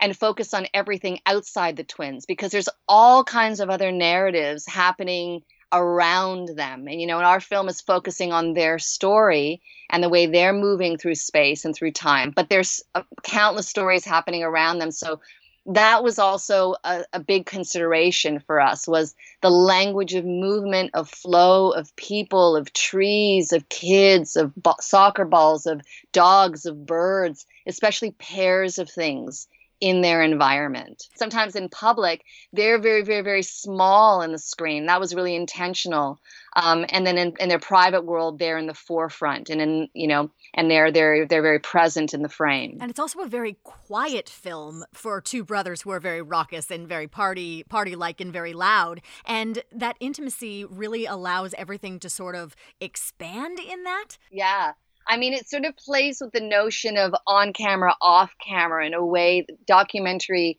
and 0.00 0.16
focus 0.16 0.54
on 0.54 0.66
everything 0.72 1.20
outside 1.26 1.76
the 1.76 1.84
twins 1.84 2.24
because 2.24 2.50
there's 2.50 2.68
all 2.88 3.24
kinds 3.24 3.60
of 3.60 3.68
other 3.68 3.92
narratives 3.92 4.66
happening 4.66 5.42
around 5.70 6.48
them. 6.56 6.88
And 6.88 6.98
you 6.98 7.06
know 7.06 7.18
and 7.18 7.26
our 7.26 7.40
film 7.40 7.68
is 7.68 7.82
focusing 7.82 8.32
on 8.32 8.54
their 8.54 8.78
story 8.78 9.60
and 9.90 10.02
the 10.02 10.08
way 10.08 10.24
they're 10.24 10.54
moving 10.54 10.96
through 10.96 11.14
space 11.14 11.66
and 11.66 11.74
through 11.74 11.92
time 11.92 12.32
but 12.34 12.48
there's 12.48 12.82
uh, 12.94 13.02
countless 13.22 13.68
stories 13.68 14.06
happening 14.06 14.42
around 14.42 14.78
them. 14.78 14.90
So 14.90 15.20
that 15.66 16.04
was 16.04 16.18
also 16.18 16.76
a, 16.84 17.04
a, 17.12 17.20
big 17.20 17.46
consideration 17.46 18.38
for 18.40 18.60
us 18.60 18.86
was 18.86 19.14
the 19.42 19.50
language 19.50 20.14
of 20.14 20.24
movement 20.24 20.90
of 20.94 21.08
flow 21.08 21.70
of 21.72 21.94
people 21.96 22.56
of 22.56 22.72
trees 22.72 23.52
of 23.52 23.68
kids 23.68 24.36
of 24.36 24.54
bo- 24.54 24.74
soccer 24.80 25.24
balls 25.24 25.66
of 25.66 25.80
dogs 26.12 26.66
of 26.66 26.86
birds 26.86 27.46
especially 27.66 28.12
pairs 28.12 28.78
of 28.78 28.88
things 28.88 29.48
in 29.80 30.00
their 30.00 30.22
environment 30.22 31.04
sometimes 31.16 31.56
in 31.56 31.68
public 31.68 32.22
they're 32.52 32.78
very 32.78 33.02
very 33.02 33.22
very 33.22 33.42
small 33.42 34.22
in 34.22 34.32
the 34.32 34.38
screen 34.38 34.86
that 34.86 35.00
was 35.00 35.14
really 35.14 35.34
intentional 35.34 36.18
um, 36.56 36.86
and 36.88 37.06
then 37.06 37.18
in, 37.18 37.34
in 37.38 37.48
their 37.48 37.58
private 37.58 38.04
world 38.04 38.38
they're 38.38 38.58
in 38.58 38.66
the 38.66 38.74
forefront 38.74 39.50
and 39.50 39.60
in 39.60 39.88
you 39.94 40.06
know 40.06 40.30
and 40.56 40.70
they're 40.70 40.90
they're 40.90 41.26
they're 41.26 41.42
very 41.42 41.58
present 41.58 42.14
in 42.14 42.22
the 42.22 42.28
frame. 42.28 42.78
And 42.80 42.90
it's 42.90 42.98
also 42.98 43.20
a 43.20 43.28
very 43.28 43.58
quiet 43.62 44.28
film 44.28 44.84
for 44.92 45.20
two 45.20 45.44
brothers 45.44 45.82
who 45.82 45.90
are 45.90 46.00
very 46.00 46.22
raucous 46.22 46.70
and 46.70 46.88
very 46.88 47.06
party 47.06 47.62
party 47.64 47.94
like 47.94 48.20
and 48.20 48.32
very 48.32 48.54
loud. 48.54 49.02
And 49.24 49.62
that 49.72 49.96
intimacy 50.00 50.64
really 50.64 51.04
allows 51.04 51.54
everything 51.54 51.98
to 52.00 52.08
sort 52.08 52.34
of 52.34 52.56
expand 52.80 53.58
in 53.58 53.84
that. 53.84 54.18
Yeah. 54.30 54.72
I 55.06 55.16
mean, 55.16 55.34
it 55.34 55.48
sort 55.48 55.64
of 55.64 55.76
plays 55.76 56.20
with 56.20 56.32
the 56.32 56.40
notion 56.40 56.96
of 56.96 57.14
on 57.26 57.52
camera, 57.52 57.94
off 58.00 58.34
camera 58.44 58.86
in 58.86 58.94
a 58.94 59.04
way. 59.04 59.46
Documentary 59.66 60.58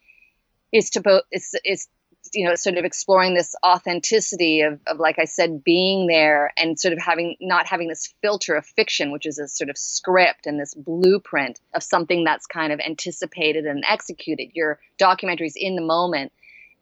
is 0.72 0.89
to 0.92 1.01
both 1.01 1.24
is 1.32 1.56
is 1.63 1.88
you 2.34 2.46
know 2.46 2.56
sort 2.56 2.77
of 2.77 2.86
exploring 2.86 3.34
this 3.34 3.56
authenticity 3.66 4.62
of, 4.62 4.80
of 4.88 5.00
like 5.00 5.18
i 5.20 5.25
said 5.25 5.63
being 5.63 6.08
there 6.08 6.51
and 6.58 6.80
sort 6.80 6.94
of 6.94 7.00
having 7.00 7.36
not 7.39 7.66
having 7.66 7.88
this 7.88 8.13
filter 8.22 8.56
of 8.56 8.66
fiction 8.66 9.12
which 9.12 9.25
is 9.25 9.39
a 9.39 9.48
sort 9.48 9.70
of 9.70 9.77
script 9.77 10.46
and 10.46 10.60
this 10.60 10.74
blueprint 10.74 11.60
of 11.74 11.84
something 11.84 12.24
that's 12.24 12.46
kind 12.46 12.74
of 12.74 12.80
anticipated 12.80 13.66
and 13.66 13.84
executed 13.88 14.50
your 14.54 14.80
documentaries 15.00 15.54
in 15.56 15.75
the 15.75 15.82
moment 15.82 16.32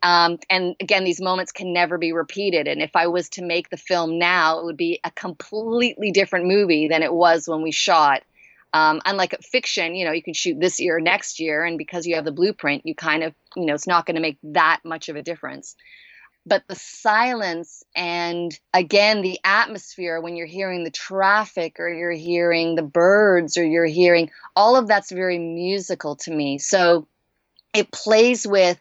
um, 0.05 0.37
and 0.49 0.75
again 0.79 1.03
these 1.03 1.21
moments 1.21 1.51
can 1.51 1.73
never 1.73 1.97
be 1.97 2.13
repeated. 2.13 2.67
And 2.67 2.81
if 2.81 2.95
i 2.95 3.07
was 3.07 3.29
to 3.31 3.41
make 3.43 3.67
the 3.69 3.77
film 3.89 4.19
now 4.19 4.59
it 4.59 4.65
would 4.65 4.77
be 4.77 4.99
a 5.03 5.11
completely 5.11 6.11
different 6.11 6.45
movie 6.55 6.87
than 6.89 7.03
it 7.03 7.13
was 7.13 7.47
when 7.47 7.61
we 7.63 7.71
shot. 7.71 8.21
Um, 8.73 9.01
unlike 9.05 9.33
fiction, 9.41 9.95
you 9.95 10.05
know, 10.05 10.11
you 10.11 10.23
can 10.23 10.33
shoot 10.33 10.59
this 10.59 10.79
year, 10.81 10.99
next 10.99 11.39
year, 11.39 11.63
and 11.65 11.77
because 11.77 12.05
you 12.05 12.15
have 12.15 12.25
the 12.25 12.33
blueprint, 12.39 12.85
you 12.85 12.93
kind 12.93 13.23
of, 13.23 13.33
you 13.55 13.65
know, 13.65 13.73
it's 13.73 13.87
not 13.87 14.05
going 14.05 14.15
to 14.17 14.21
make 14.21 14.37
that 14.43 14.81
much 14.83 15.09
of 15.09 15.15
a 15.15 15.23
difference. 15.23 15.75
but 16.45 16.63
the 16.67 16.75
silence 16.75 17.83
and 17.95 18.59
again 18.73 19.21
the 19.21 19.39
atmosphere 19.43 20.21
when 20.21 20.35
you're 20.35 20.45
hearing 20.47 20.83
the 20.83 20.91
traffic 20.91 21.79
or 21.79 21.89
you're 21.89 22.11
hearing 22.11 22.75
the 22.75 22.83
birds 22.83 23.57
or 23.57 23.65
you're 23.65 23.85
hearing 23.85 24.29
all 24.55 24.75
of 24.75 24.87
that's 24.87 25.11
very 25.11 25.39
musical 25.39 26.15
to 26.17 26.31
me. 26.31 26.57
So 26.59 27.07
it 27.73 27.91
plays 27.91 28.45
with 28.47 28.79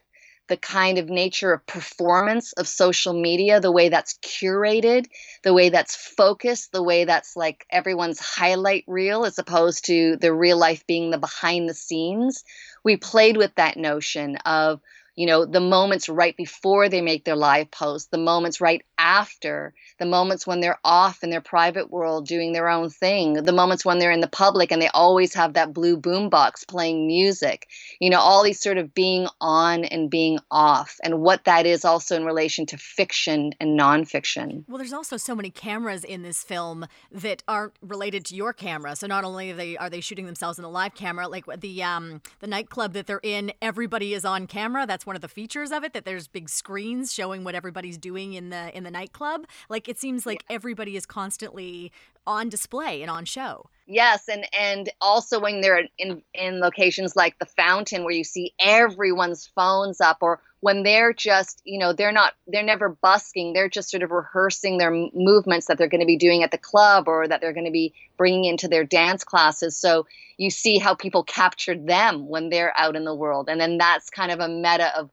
the 0.48 0.56
kind 0.56 0.98
of 0.98 1.08
nature 1.08 1.52
of 1.52 1.66
performance 1.66 2.52
of 2.54 2.68
social 2.68 3.12
media, 3.12 3.60
the 3.60 3.72
way 3.72 3.88
that's 3.88 4.18
curated, 4.18 5.06
the 5.42 5.54
way 5.54 5.70
that's 5.70 5.96
focused, 5.96 6.72
the 6.72 6.82
way 6.82 7.04
that's 7.04 7.34
like 7.36 7.64
everyone's 7.70 8.20
highlight 8.20 8.84
reel 8.86 9.24
as 9.24 9.38
opposed 9.38 9.86
to 9.86 10.16
the 10.16 10.32
real 10.32 10.58
life 10.58 10.86
being 10.86 11.10
the 11.10 11.18
behind 11.18 11.68
the 11.68 11.74
scenes. 11.74 12.44
We 12.84 12.96
played 12.96 13.36
with 13.36 13.54
that 13.54 13.76
notion 13.76 14.36
of 14.44 14.80
you 15.16 15.26
know 15.26 15.44
the 15.44 15.60
moments 15.60 16.08
right 16.08 16.36
before 16.36 16.88
they 16.88 17.00
make 17.00 17.24
their 17.24 17.36
live 17.36 17.70
post 17.70 18.10
the 18.10 18.18
moments 18.18 18.60
right 18.60 18.82
after 18.98 19.74
the 19.98 20.06
moments 20.06 20.46
when 20.46 20.60
they're 20.60 20.78
off 20.84 21.22
in 21.22 21.30
their 21.30 21.40
private 21.40 21.90
world 21.90 22.26
doing 22.26 22.52
their 22.52 22.68
own 22.68 22.90
thing 22.90 23.34
the 23.34 23.52
moments 23.52 23.84
when 23.84 23.98
they're 23.98 24.10
in 24.10 24.20
the 24.20 24.28
public 24.28 24.72
and 24.72 24.80
they 24.80 24.88
always 24.88 25.34
have 25.34 25.54
that 25.54 25.72
blue 25.72 25.96
boombox 25.96 26.66
playing 26.66 27.06
music 27.06 27.68
you 28.00 28.10
know 28.10 28.20
all 28.20 28.42
these 28.42 28.60
sort 28.60 28.78
of 28.78 28.94
being 28.94 29.26
on 29.40 29.84
and 29.84 30.10
being 30.10 30.38
off 30.50 30.98
and 31.02 31.20
what 31.20 31.44
that 31.44 31.66
is 31.66 31.84
also 31.84 32.16
in 32.16 32.24
relation 32.24 32.66
to 32.66 32.76
fiction 32.76 33.52
and 33.60 33.78
nonfiction. 33.78 34.64
Well 34.68 34.78
there's 34.78 34.92
also 34.92 35.16
so 35.16 35.34
many 35.34 35.50
cameras 35.50 36.04
in 36.04 36.22
this 36.22 36.42
film 36.42 36.86
that 37.10 37.42
aren't 37.48 37.74
related 37.82 38.24
to 38.26 38.34
your 38.34 38.52
camera. 38.52 38.96
So 38.96 39.06
not 39.06 39.24
only 39.24 39.50
are 39.50 39.54
they 39.54 39.76
are 39.76 39.90
they 39.90 40.00
shooting 40.00 40.26
themselves 40.26 40.58
in 40.58 40.62
the 40.62 40.70
live 40.70 40.94
camera 40.94 41.28
like 41.28 41.44
the 41.60 41.82
um 41.82 42.20
the 42.40 42.46
nightclub 42.46 42.92
that 42.92 43.06
they're 43.06 43.20
in 43.22 43.52
everybody 43.60 44.14
is 44.14 44.24
on 44.24 44.46
camera. 44.46 44.86
That's 44.86 45.03
one 45.06 45.16
of 45.16 45.22
the 45.22 45.28
features 45.28 45.72
of 45.72 45.84
it 45.84 45.92
that 45.92 46.04
there's 46.04 46.28
big 46.28 46.48
screens 46.48 47.12
showing 47.12 47.44
what 47.44 47.54
everybody's 47.54 47.98
doing 47.98 48.34
in 48.34 48.50
the 48.50 48.76
in 48.76 48.84
the 48.84 48.90
nightclub. 48.90 49.46
Like 49.68 49.88
it 49.88 49.98
seems 49.98 50.26
like 50.26 50.44
everybody 50.48 50.96
is 50.96 51.06
constantly 51.06 51.92
on 52.26 52.48
display 52.48 53.02
and 53.02 53.10
on 53.10 53.24
show. 53.24 53.68
Yes, 53.86 54.28
and 54.28 54.46
and 54.58 54.88
also 55.00 55.38
when 55.40 55.60
they're 55.60 55.88
in 55.98 56.22
in 56.32 56.60
locations 56.60 57.16
like 57.16 57.38
the 57.38 57.46
fountain 57.46 58.04
where 58.04 58.14
you 58.14 58.24
see 58.24 58.52
everyone's 58.58 59.46
phones 59.54 60.00
up 60.00 60.18
or 60.20 60.40
when 60.64 60.82
they're 60.82 61.12
just, 61.12 61.60
you 61.64 61.78
know, 61.78 61.92
they're 61.92 62.10
not 62.10 62.32
they're 62.46 62.62
never 62.62 62.88
busking, 62.88 63.52
they're 63.52 63.68
just 63.68 63.90
sort 63.90 64.02
of 64.02 64.10
rehearsing 64.10 64.78
their 64.78 64.90
movements 65.12 65.66
that 65.66 65.76
they're 65.76 65.90
going 65.90 66.00
to 66.00 66.06
be 66.06 66.16
doing 66.16 66.42
at 66.42 66.52
the 66.52 66.56
club 66.56 67.06
or 67.06 67.28
that 67.28 67.42
they're 67.42 67.52
going 67.52 67.66
to 67.66 67.70
be 67.70 67.92
bringing 68.16 68.46
into 68.46 68.66
their 68.66 68.82
dance 68.82 69.24
classes. 69.24 69.76
So 69.76 70.06
you 70.38 70.48
see 70.48 70.78
how 70.78 70.94
people 70.94 71.22
captured 71.22 71.86
them 71.86 72.30
when 72.30 72.48
they're 72.48 72.72
out 72.78 72.96
in 72.96 73.04
the 73.04 73.14
world. 73.14 73.50
And 73.50 73.60
then 73.60 73.76
that's 73.76 74.08
kind 74.08 74.32
of 74.32 74.40
a 74.40 74.48
meta 74.48 74.90
of 74.98 75.10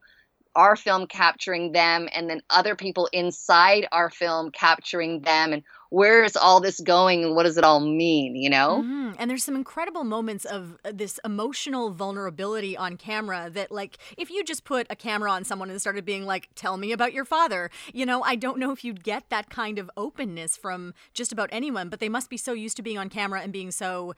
our 0.55 0.77
film 0.77 1.05
capturing 1.05 1.74
them 1.74 2.08
and 2.15 2.29
then 2.29 2.41
other 2.50 2.77
people 2.77 3.10
inside 3.12 3.89
our 3.91 4.10
film 4.10 4.51
capturing 4.51 5.20
them 5.20 5.51
and 5.51 5.63
where 5.92 6.24
is 6.24 6.38
all 6.38 6.62
this 6.62 6.80
going 6.80 7.24
and 7.24 7.36
what 7.36 7.44
does 7.44 7.58
it 7.58 7.64
all 7.64 7.82
mean 7.82 8.36
you 8.36 8.50
know 8.50 8.82
mm-hmm. 8.82 9.12
and 9.20 9.30
there's 9.30 9.44
some 9.44 9.56
incredible 9.56 10.04
moments 10.04 10.46
of 10.46 10.78
uh, 10.86 10.92
this 10.94 11.20
emotional 11.24 11.92
vulnerability 11.92 12.76
on 12.76 12.96
camera 12.96 13.50
that 13.52 13.72
like 13.72 13.98
if 14.18 14.30
you 14.30 14.44
just 14.44 14.64
put 14.64 14.88
a 14.90 14.96
camera 14.96 15.30
on 15.30 15.44
someone 15.44 15.70
and 15.70 15.80
started 15.80 16.06
being 16.06 16.26
like 16.26 16.50
tell 16.56 16.78
me 16.78 16.92
about 16.92 17.14
your 17.14 17.26
father 17.26 17.70
you 17.94 18.06
know 18.06 18.24
i 18.24 18.36
don't 18.36 18.58
know 18.58 18.72
if 18.72 18.84
you'd 18.84 19.04
get 19.04 19.30
that 19.30 19.50
kind 19.50 19.78
of 19.78 19.92
openness 19.98 20.56
from 20.56 20.94
just 21.14 21.32
about 21.32 21.50
anyone 21.52 21.90
but 21.90 22.00
they 22.00 22.10
must 22.10 22.30
be 22.30 22.38
so 22.38 22.54
used 22.54 22.78
to 22.78 22.82
being 22.82 22.98
on 22.98 23.10
camera 23.10 23.42
and 23.42 23.52
being 23.52 23.70
so 23.70 24.14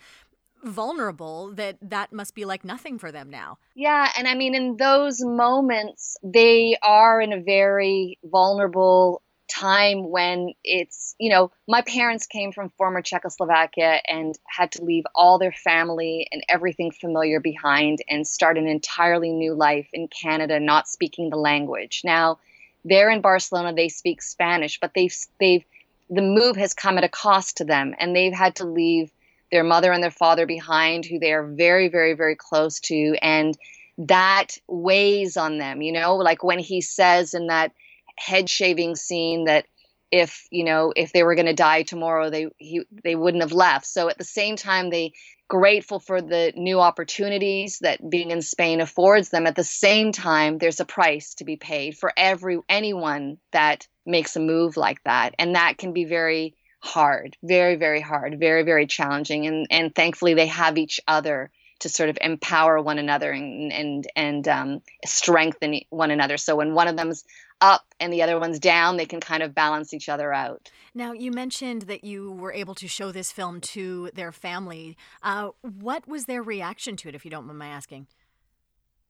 vulnerable 0.63 1.51
that 1.55 1.77
that 1.81 2.13
must 2.13 2.35
be 2.35 2.45
like 2.45 2.63
nothing 2.63 2.97
for 2.97 3.11
them 3.11 3.29
now. 3.29 3.57
Yeah, 3.75 4.09
and 4.17 4.27
I 4.27 4.35
mean 4.35 4.55
in 4.55 4.77
those 4.77 5.21
moments 5.21 6.17
they 6.23 6.77
are 6.81 7.21
in 7.21 7.33
a 7.33 7.41
very 7.41 8.17
vulnerable 8.23 9.21
time 9.53 10.09
when 10.09 10.53
it's, 10.63 11.15
you 11.19 11.29
know, 11.29 11.51
my 11.67 11.81
parents 11.81 12.25
came 12.25 12.51
from 12.51 12.69
former 12.77 13.01
Czechoslovakia 13.01 14.01
and 14.07 14.37
had 14.47 14.71
to 14.73 14.83
leave 14.83 15.03
all 15.13 15.37
their 15.37 15.51
family 15.51 16.27
and 16.31 16.43
everything 16.49 16.91
familiar 16.91 17.39
behind 17.39 17.99
and 18.09 18.27
start 18.27 18.57
an 18.57 18.67
entirely 18.67 19.31
new 19.31 19.53
life 19.53 19.87
in 19.93 20.07
Canada 20.07 20.59
not 20.59 20.87
speaking 20.87 21.29
the 21.29 21.37
language. 21.37 22.01
Now, 22.03 22.39
they're 22.83 23.11
in 23.11 23.21
Barcelona, 23.21 23.73
they 23.73 23.89
speak 23.89 24.21
Spanish, 24.21 24.79
but 24.79 24.93
they've 24.93 25.15
they've 25.39 25.63
the 26.09 26.21
move 26.21 26.57
has 26.57 26.73
come 26.73 26.97
at 26.97 27.03
a 27.03 27.09
cost 27.09 27.57
to 27.57 27.65
them 27.65 27.95
and 27.97 28.15
they've 28.15 28.33
had 28.33 28.55
to 28.55 28.65
leave 28.65 29.11
their 29.51 29.63
mother 29.63 29.91
and 29.91 30.03
their 30.03 30.11
father 30.11 30.45
behind 30.45 31.05
who 31.05 31.19
they 31.19 31.31
are 31.31 31.45
very 31.45 31.87
very 31.87 32.13
very 32.13 32.35
close 32.35 32.79
to 32.81 33.15
and 33.21 33.57
that 33.97 34.57
weighs 34.67 35.37
on 35.37 35.59
them 35.59 35.81
you 35.81 35.91
know 35.91 36.15
like 36.15 36.43
when 36.43 36.59
he 36.59 36.81
says 36.81 37.33
in 37.33 37.47
that 37.47 37.71
head 38.17 38.49
shaving 38.49 38.95
scene 38.95 39.45
that 39.45 39.65
if 40.11 40.45
you 40.51 40.63
know 40.63 40.93
if 40.95 41.11
they 41.11 41.23
were 41.23 41.33
going 41.33 41.47
to 41.47 41.53
die 41.53 41.81
tomorrow 41.81 42.29
they 42.29 42.47
he, 42.57 42.83
they 43.03 43.15
wouldn't 43.15 43.43
have 43.43 43.51
left. 43.51 43.85
So 43.85 44.09
at 44.09 44.17
the 44.17 44.23
same 44.23 44.55
time 44.55 44.89
they 44.89 45.13
grateful 45.47 45.99
for 45.99 46.21
the 46.21 46.53
new 46.55 46.79
opportunities 46.79 47.79
that 47.79 48.07
being 48.09 48.31
in 48.31 48.41
Spain 48.41 48.79
affords 48.79 49.29
them. 49.29 49.45
At 49.47 49.55
the 49.55 49.63
same 49.63 50.11
time 50.11 50.57
there's 50.57 50.79
a 50.79 50.85
price 50.85 51.35
to 51.35 51.45
be 51.45 51.57
paid 51.57 51.97
for 51.97 52.11
every 52.15 52.59
anyone 52.69 53.37
that 53.51 53.87
makes 54.05 54.35
a 54.35 54.39
move 54.39 54.77
like 54.77 55.03
that. 55.03 55.33
And 55.39 55.55
that 55.55 55.77
can 55.77 55.93
be 55.93 56.05
very 56.05 56.55
hard, 56.79 57.37
very, 57.41 57.75
very 57.75 58.01
hard, 58.01 58.39
very, 58.39 58.63
very 58.63 58.85
challenging. 58.85 59.47
And 59.47 59.67
and 59.71 59.95
thankfully 59.95 60.35
they 60.35 60.47
have 60.47 60.77
each 60.77 60.99
other 61.07 61.51
to 61.83 61.89
sort 61.89 62.09
of 62.09 62.17
empower 62.21 62.81
one 62.81 62.97
another 62.97 63.31
and 63.31 63.71
and 63.71 64.07
and 64.15 64.47
um, 64.47 64.81
strengthen 65.05 65.81
one 65.89 66.11
another. 66.11 66.37
So 66.37 66.55
when 66.55 66.73
one 66.73 66.87
of 66.87 66.97
them's 66.97 67.23
up 67.61 67.85
and 67.99 68.11
the 68.11 68.23
other 68.23 68.39
one's 68.39 68.59
down, 68.59 68.97
they 68.97 69.05
can 69.05 69.19
kind 69.19 69.43
of 69.43 69.55
balance 69.55 69.93
each 69.93 70.09
other 70.09 70.33
out. 70.33 70.69
Now, 70.93 71.13
you 71.13 71.31
mentioned 71.31 71.83
that 71.83 72.03
you 72.03 72.31
were 72.31 72.51
able 72.51 72.75
to 72.75 72.87
show 72.87 73.11
this 73.11 73.31
film 73.31 73.61
to 73.61 74.09
their 74.13 74.31
family. 74.31 74.97
Uh, 75.21 75.49
what 75.61 76.07
was 76.07 76.25
their 76.25 76.43
reaction 76.43 76.97
to 76.97 77.09
it, 77.09 77.15
if 77.15 77.25
you 77.25 77.31
don't 77.31 77.47
mind 77.47 77.59
my 77.59 77.67
asking? 77.67 78.07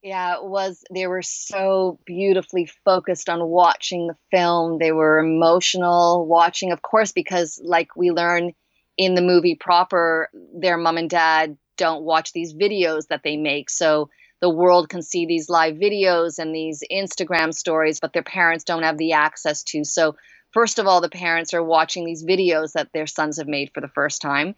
Yeah, 0.02 0.36
it 0.36 0.44
was. 0.44 0.84
They 0.92 1.06
were 1.06 1.22
so 1.22 1.98
beautifully 2.04 2.70
focused 2.84 3.28
on 3.28 3.44
watching 3.46 4.06
the 4.06 4.16
film. 4.30 4.78
They 4.78 4.92
were 4.92 5.18
emotional 5.18 6.26
watching, 6.26 6.72
of 6.72 6.82
course, 6.82 7.12
because, 7.12 7.60
like 7.62 7.96
we 7.96 8.10
learn 8.10 8.52
in 8.96 9.14
the 9.14 9.22
movie 9.22 9.56
proper, 9.56 10.28
their 10.54 10.76
mom 10.76 10.98
and 10.98 11.10
dad 11.10 11.56
don't 11.76 12.04
watch 12.04 12.32
these 12.32 12.54
videos 12.54 13.08
that 13.08 13.22
they 13.22 13.36
make. 13.36 13.70
So 13.70 14.10
the 14.40 14.50
world 14.50 14.88
can 14.88 15.02
see 15.02 15.26
these 15.26 15.48
live 15.48 15.76
videos 15.76 16.38
and 16.38 16.54
these 16.54 16.82
Instagram 16.92 17.54
stories, 17.54 18.00
but 18.00 18.12
their 18.12 18.22
parents 18.22 18.64
don't 18.64 18.82
have 18.82 18.98
the 18.98 19.12
access 19.12 19.62
to. 19.64 19.84
So, 19.84 20.16
first 20.52 20.78
of 20.78 20.86
all, 20.86 21.00
the 21.00 21.08
parents 21.08 21.54
are 21.54 21.62
watching 21.62 22.04
these 22.04 22.24
videos 22.24 22.72
that 22.72 22.90
their 22.92 23.06
sons 23.06 23.38
have 23.38 23.48
made 23.48 23.70
for 23.72 23.80
the 23.80 23.88
first 23.88 24.20
time 24.20 24.54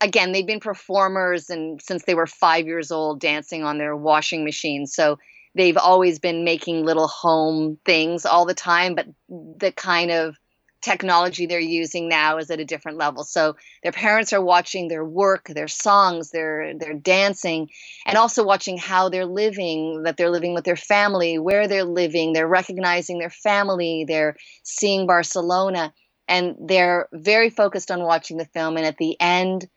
again, 0.00 0.32
they've 0.32 0.46
been 0.46 0.60
performers 0.60 1.50
and 1.50 1.80
since 1.82 2.04
they 2.04 2.14
were 2.14 2.26
five 2.26 2.66
years 2.66 2.90
old, 2.90 3.20
dancing 3.20 3.64
on 3.64 3.78
their 3.78 3.96
washing 3.96 4.44
machines. 4.44 4.94
So 4.94 5.18
they've 5.54 5.76
always 5.76 6.18
been 6.18 6.44
making 6.44 6.84
little 6.84 7.08
home 7.08 7.78
things 7.84 8.24
all 8.24 8.46
the 8.46 8.54
time, 8.54 8.94
but 8.94 9.06
the 9.28 9.72
kind 9.72 10.10
of 10.10 10.36
technology 10.82 11.46
they're 11.46 11.58
using 11.60 12.08
now 12.08 12.38
is 12.38 12.50
at 12.50 12.60
a 12.60 12.64
different 12.64 12.98
level. 12.98 13.24
So 13.24 13.56
their 13.82 13.92
parents 13.92 14.32
are 14.32 14.42
watching 14.42 14.88
their 14.88 15.04
work, 15.04 15.48
their 15.48 15.68
songs, 15.68 16.30
their 16.30 16.72
their 16.78 16.94
dancing, 16.94 17.68
and 18.06 18.16
also 18.16 18.44
watching 18.44 18.78
how 18.78 19.08
they're 19.08 19.26
living, 19.26 20.02
that 20.04 20.16
they're 20.16 20.30
living 20.30 20.54
with 20.54 20.64
their 20.64 20.76
family, 20.76 21.38
where 21.38 21.66
they're 21.66 21.84
living, 21.84 22.32
they're 22.32 22.46
recognizing 22.48 23.18
their 23.18 23.30
family, 23.30 24.04
they're 24.06 24.36
seeing 24.62 25.06
Barcelona, 25.06 25.92
and 26.28 26.54
they're 26.60 27.08
very 27.12 27.50
focused 27.50 27.90
on 27.90 28.02
watching 28.02 28.36
the 28.36 28.44
film. 28.46 28.76
And 28.76 28.86
at 28.86 28.98
the 28.98 29.16
end, 29.20 29.68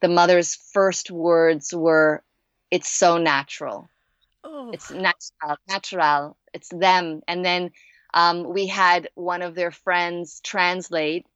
the 0.00 0.08
mother's 0.08 0.54
first 0.72 1.10
words 1.10 1.74
were, 1.74 2.22
"It's 2.70 2.90
so 2.90 3.18
natural. 3.18 3.88
Oh. 4.44 4.70
It's 4.72 4.90
natural, 4.90 5.56
natural. 5.68 6.36
It's 6.54 6.68
them." 6.68 7.22
And 7.26 7.44
then 7.44 7.72
um, 8.14 8.52
we 8.52 8.66
had 8.66 9.08
one 9.14 9.42
of 9.42 9.54
their 9.54 9.70
friends 9.70 10.40
translate, 10.42 11.26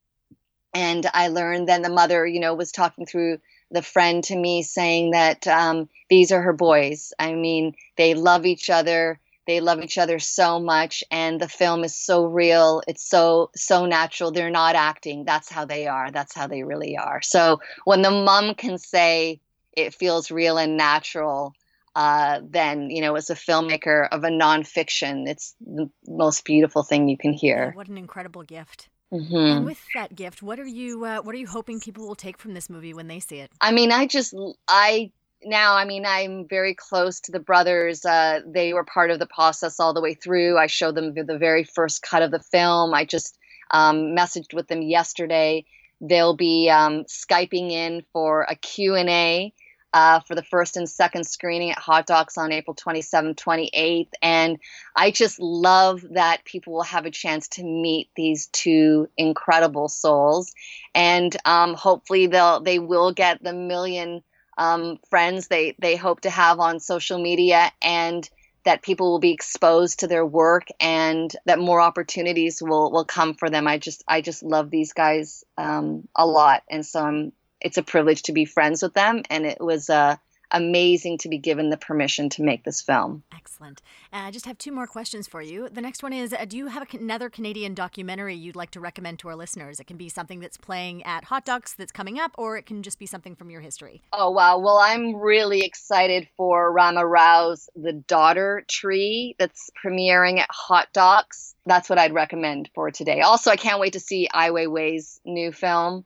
and 0.74 1.06
I 1.12 1.28
learned. 1.28 1.68
Then 1.68 1.82
the 1.82 1.90
mother, 1.90 2.26
you 2.26 2.40
know, 2.40 2.54
was 2.54 2.72
talking 2.72 3.06
through 3.06 3.38
the 3.70 3.82
friend 3.82 4.22
to 4.24 4.36
me, 4.36 4.62
saying 4.62 5.12
that 5.12 5.46
um, 5.46 5.88
these 6.08 6.32
are 6.32 6.42
her 6.42 6.52
boys. 6.52 7.12
I 7.18 7.34
mean, 7.34 7.74
they 7.96 8.14
love 8.14 8.46
each 8.46 8.70
other. 8.70 9.20
They 9.46 9.60
love 9.60 9.80
each 9.82 9.98
other 9.98 10.20
so 10.20 10.60
much 10.60 11.02
and 11.10 11.40
the 11.40 11.48
film 11.48 11.82
is 11.82 11.96
so 11.96 12.24
real. 12.24 12.82
It's 12.86 13.02
so 13.02 13.50
so 13.56 13.84
natural. 13.84 14.30
They're 14.30 14.48
not 14.48 14.76
acting. 14.76 15.24
That's 15.24 15.50
how 15.50 15.64
they 15.64 15.88
are. 15.88 16.12
That's 16.12 16.34
how 16.34 16.46
they 16.46 16.62
really 16.62 16.96
are. 16.96 17.20
So 17.22 17.60
when 17.84 18.02
the 18.02 18.12
mom 18.12 18.54
can 18.54 18.78
say 18.78 19.40
it 19.72 19.94
feels 19.94 20.30
real 20.30 20.56
and 20.56 20.76
natural 20.76 21.54
uh, 21.94 22.40
then 22.48 22.90
you 22.90 23.00
know 23.00 23.16
as 23.16 23.30
a 23.30 23.34
filmmaker 23.34 24.08
of 24.10 24.24
a 24.24 24.28
nonfiction 24.28 25.28
it's 25.28 25.54
the 25.60 25.90
most 26.06 26.44
beautiful 26.44 26.82
thing 26.82 27.08
you 27.08 27.18
can 27.18 27.32
hear 27.32 27.72
what 27.74 27.88
an 27.88 27.98
incredible 27.98 28.42
gift 28.42 28.88
Mm-hmm. 29.12 29.36
And 29.36 29.64
with 29.64 29.84
that 29.96 30.14
gift, 30.14 30.40
what 30.40 30.60
are 30.60 30.66
you 30.66 31.04
uh, 31.04 31.20
what 31.22 31.34
are 31.34 31.38
you 31.38 31.48
hoping 31.48 31.80
people 31.80 32.06
will 32.06 32.14
take 32.14 32.38
from 32.38 32.54
this 32.54 32.70
movie 32.70 32.94
when 32.94 33.08
they 33.08 33.18
see 33.18 33.38
it? 33.38 33.50
I 33.60 33.72
mean, 33.72 33.90
I 33.90 34.06
just 34.06 34.32
I 34.68 35.10
now, 35.42 35.74
I 35.74 35.84
mean, 35.84 36.04
I'm 36.06 36.46
very 36.48 36.74
close 36.74 37.20
to 37.20 37.32
the 37.32 37.40
brothers. 37.40 38.04
Uh, 38.04 38.40
they 38.46 38.72
were 38.72 38.84
part 38.84 39.10
of 39.10 39.18
the 39.18 39.26
process 39.26 39.80
all 39.80 39.94
the 39.94 40.00
way 40.00 40.14
through. 40.14 40.58
I 40.58 40.66
showed 40.66 40.94
them 40.94 41.14
the 41.14 41.38
very 41.38 41.64
first 41.64 42.02
cut 42.02 42.22
of 42.22 42.30
the 42.30 42.40
film. 42.40 42.92
I 42.92 43.04
just 43.04 43.38
um, 43.70 44.14
messaged 44.16 44.52
with 44.52 44.68
them 44.68 44.82
yesterday. 44.82 45.64
They'll 46.00 46.36
be 46.36 46.68
um, 46.70 47.04
skyping 47.04 47.70
in 47.70 48.04
for 48.12 48.42
a 48.42 48.54
Q&A 48.54 49.52
uh, 49.92 50.20
for 50.20 50.34
the 50.34 50.42
first 50.42 50.76
and 50.76 50.88
second 50.88 51.24
screening 51.24 51.70
at 51.70 51.78
Hot 51.78 52.06
Docs 52.06 52.38
on 52.38 52.52
April 52.52 52.74
27th, 52.74 53.36
28th. 53.36 54.10
And 54.22 54.58
I 54.94 55.10
just 55.10 55.40
love 55.40 56.04
that 56.12 56.44
people 56.44 56.74
will 56.74 56.82
have 56.82 57.06
a 57.06 57.10
chance 57.10 57.48
to 57.48 57.64
meet 57.64 58.10
these 58.14 58.46
two 58.46 59.08
incredible 59.16 59.88
souls. 59.88 60.52
And 60.94 61.36
um, 61.44 61.74
hopefully 61.74 62.26
they'll, 62.26 62.60
they 62.60 62.78
will 62.78 63.12
get 63.12 63.42
the 63.42 63.52
million 63.52 64.22
um, 64.58 64.98
friends 65.08 65.48
they, 65.48 65.74
they 65.78 65.96
hope 65.96 66.20
to 66.22 66.30
have 66.30 66.60
on 66.60 66.80
social 66.80 67.20
media 67.20 67.72
and 67.80 68.28
that 68.64 68.82
people 68.82 69.10
will 69.10 69.18
be 69.18 69.32
exposed 69.32 70.00
to 70.00 70.06
their 70.06 70.26
work 70.26 70.68
and 70.78 71.34
that 71.46 71.58
more 71.58 71.80
opportunities 71.80 72.62
will, 72.62 72.92
will 72.92 73.06
come 73.06 73.34
for 73.34 73.48
them. 73.48 73.66
I 73.66 73.78
just, 73.78 74.04
I 74.06 74.20
just 74.20 74.42
love 74.42 74.70
these 74.70 74.92
guys 74.92 75.44
um, 75.56 76.06
a 76.14 76.26
lot. 76.26 76.62
And 76.68 76.84
so 76.84 77.00
I'm 77.00 77.32
it's 77.60 77.78
a 77.78 77.82
privilege 77.82 78.22
to 78.24 78.32
be 78.32 78.44
friends 78.44 78.82
with 78.82 78.94
them, 78.94 79.22
and 79.30 79.46
it 79.46 79.60
was 79.60 79.90
uh, 79.90 80.16
amazing 80.50 81.18
to 81.18 81.28
be 81.28 81.38
given 81.38 81.70
the 81.70 81.76
permission 81.76 82.28
to 82.30 82.42
make 82.42 82.64
this 82.64 82.80
film. 82.80 83.22
Excellent. 83.34 83.82
Uh, 84.12 84.18
I 84.18 84.30
just 84.30 84.46
have 84.46 84.58
two 84.58 84.72
more 84.72 84.86
questions 84.86 85.28
for 85.28 85.40
you. 85.40 85.68
The 85.68 85.80
next 85.80 86.02
one 86.02 86.12
is 86.12 86.32
uh, 86.32 86.44
Do 86.44 86.56
you 86.56 86.66
have 86.66 86.86
another 86.92 87.30
Canadian 87.30 87.74
documentary 87.74 88.34
you'd 88.34 88.56
like 88.56 88.70
to 88.72 88.80
recommend 88.80 89.18
to 89.20 89.28
our 89.28 89.36
listeners? 89.36 89.80
It 89.80 89.86
can 89.86 89.96
be 89.96 90.08
something 90.08 90.40
that's 90.40 90.56
playing 90.56 91.02
at 91.04 91.24
Hot 91.24 91.44
Docs 91.44 91.74
that's 91.74 91.92
coming 91.92 92.18
up, 92.18 92.32
or 92.36 92.56
it 92.56 92.66
can 92.66 92.82
just 92.82 92.98
be 92.98 93.06
something 93.06 93.34
from 93.34 93.50
your 93.50 93.60
history. 93.60 94.02
Oh, 94.12 94.30
wow. 94.30 94.58
Well, 94.58 94.78
I'm 94.78 95.16
really 95.16 95.60
excited 95.60 96.28
for 96.36 96.72
Rama 96.72 97.06
Rao's 97.06 97.68
The 97.76 97.92
Daughter 97.92 98.64
Tree 98.68 99.36
that's 99.38 99.70
premiering 99.84 100.38
at 100.38 100.48
Hot 100.50 100.88
Docs. 100.92 101.54
That's 101.66 101.88
what 101.88 101.98
I'd 101.98 102.14
recommend 102.14 102.70
for 102.74 102.90
today. 102.90 103.20
Also, 103.20 103.50
I 103.50 103.56
can't 103.56 103.80
wait 103.80 103.92
to 103.92 104.00
see 104.00 104.28
Ai 104.34 104.50
Weiwei's 104.50 105.20
new 105.24 105.52
film. 105.52 106.04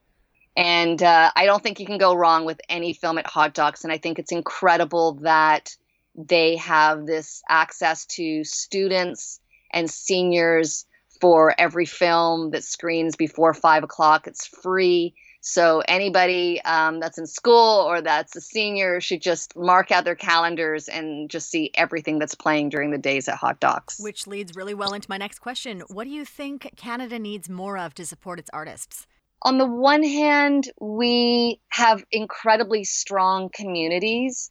And 0.56 1.02
uh, 1.02 1.30
I 1.34 1.46
don't 1.46 1.62
think 1.62 1.80
you 1.80 1.86
can 1.86 1.98
go 1.98 2.14
wrong 2.14 2.44
with 2.44 2.60
any 2.68 2.92
film 2.92 3.18
at 3.18 3.26
Hot 3.26 3.54
Docs. 3.54 3.84
And 3.84 3.92
I 3.92 3.98
think 3.98 4.18
it's 4.18 4.32
incredible 4.32 5.14
that 5.22 5.76
they 6.14 6.56
have 6.56 7.06
this 7.06 7.42
access 7.48 8.06
to 8.06 8.44
students 8.44 9.40
and 9.72 9.90
seniors 9.90 10.86
for 11.20 11.54
every 11.58 11.86
film 11.86 12.50
that 12.50 12.64
screens 12.64 13.16
before 13.16 13.54
five 13.54 13.82
o'clock. 13.82 14.26
It's 14.26 14.46
free. 14.46 15.14
So 15.40 15.82
anybody 15.86 16.62
um, 16.62 17.00
that's 17.00 17.18
in 17.18 17.26
school 17.26 17.84
or 17.86 18.00
that's 18.00 18.34
a 18.34 18.40
senior 18.40 19.00
should 19.00 19.20
just 19.20 19.54
mark 19.56 19.90
out 19.90 20.04
their 20.04 20.14
calendars 20.14 20.88
and 20.88 21.28
just 21.28 21.50
see 21.50 21.70
everything 21.74 22.18
that's 22.18 22.34
playing 22.34 22.70
during 22.70 22.92
the 22.92 22.98
days 22.98 23.28
at 23.28 23.36
Hot 23.36 23.60
Docs. 23.60 24.00
Which 24.00 24.26
leads 24.26 24.56
really 24.56 24.72
well 24.72 24.94
into 24.94 25.10
my 25.10 25.18
next 25.18 25.40
question. 25.40 25.82
What 25.88 26.04
do 26.04 26.10
you 26.10 26.24
think 26.24 26.72
Canada 26.76 27.18
needs 27.18 27.50
more 27.50 27.76
of 27.76 27.92
to 27.94 28.06
support 28.06 28.38
its 28.38 28.48
artists? 28.54 29.06
On 29.44 29.58
the 29.58 29.66
one 29.66 30.02
hand, 30.02 30.70
we 30.80 31.60
have 31.68 32.04
incredibly 32.10 32.84
strong 32.84 33.50
communities 33.52 34.50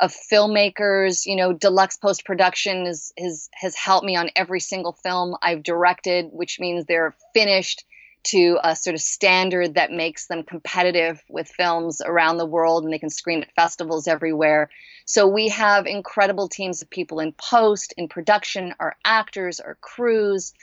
of 0.00 0.12
filmmakers. 0.32 1.24
You 1.24 1.36
know, 1.36 1.52
deluxe 1.52 1.96
post 1.96 2.24
production 2.24 2.86
is, 2.86 3.12
is, 3.16 3.48
has 3.54 3.76
helped 3.76 4.04
me 4.04 4.16
on 4.16 4.30
every 4.34 4.60
single 4.60 4.92
film 4.92 5.36
I've 5.40 5.62
directed, 5.62 6.26
which 6.32 6.58
means 6.58 6.84
they're 6.84 7.14
finished 7.32 7.84
to 8.24 8.58
a 8.64 8.74
sort 8.74 8.94
of 8.94 9.02
standard 9.02 9.74
that 9.74 9.92
makes 9.92 10.26
them 10.26 10.42
competitive 10.42 11.22
with 11.28 11.46
films 11.46 12.00
around 12.04 12.38
the 12.38 12.46
world 12.46 12.82
and 12.82 12.92
they 12.92 12.98
can 12.98 13.10
screen 13.10 13.42
at 13.42 13.54
festivals 13.54 14.08
everywhere. 14.08 14.70
So 15.04 15.28
we 15.28 15.48
have 15.48 15.86
incredible 15.86 16.48
teams 16.48 16.80
of 16.80 16.88
people 16.88 17.20
in 17.20 17.32
post, 17.32 17.92
in 17.98 18.08
production, 18.08 18.74
our 18.80 18.96
actors, 19.04 19.60
our 19.60 19.76
crews, 19.80 20.54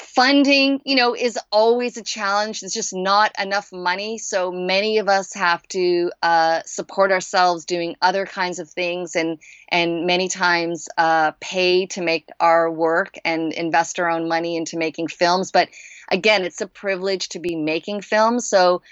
funding 0.00 0.80
you 0.84 0.96
know 0.96 1.14
is 1.14 1.38
always 1.50 1.96
a 1.96 2.02
challenge. 2.02 2.60
There's 2.60 2.72
just 2.72 2.94
not 2.94 3.32
enough 3.40 3.72
money. 3.72 4.18
So 4.18 4.50
many 4.52 4.98
of 4.98 5.08
us 5.08 5.34
have 5.34 5.62
to 5.68 6.12
uh, 6.22 6.62
support 6.66 7.12
ourselves 7.12 7.64
doing 7.64 7.96
other 8.00 8.26
kinds 8.26 8.58
of 8.58 8.70
things 8.70 9.16
and 9.16 9.38
and 9.68 10.06
many 10.06 10.28
times 10.28 10.88
uh, 10.96 11.32
pay 11.40 11.86
to 11.86 12.02
make 12.02 12.28
our 12.40 12.70
work 12.70 13.16
and 13.24 13.52
invest 13.52 13.98
our 13.98 14.10
own 14.10 14.28
money 14.28 14.56
into 14.56 14.76
making 14.76 15.08
films. 15.08 15.50
But 15.50 15.68
again 16.10 16.44
it's 16.44 16.60
a 16.60 16.66
privilege 16.66 17.30
to 17.30 17.38
be 17.38 17.56
making 17.56 18.02
films. 18.02 18.48
So 18.48 18.82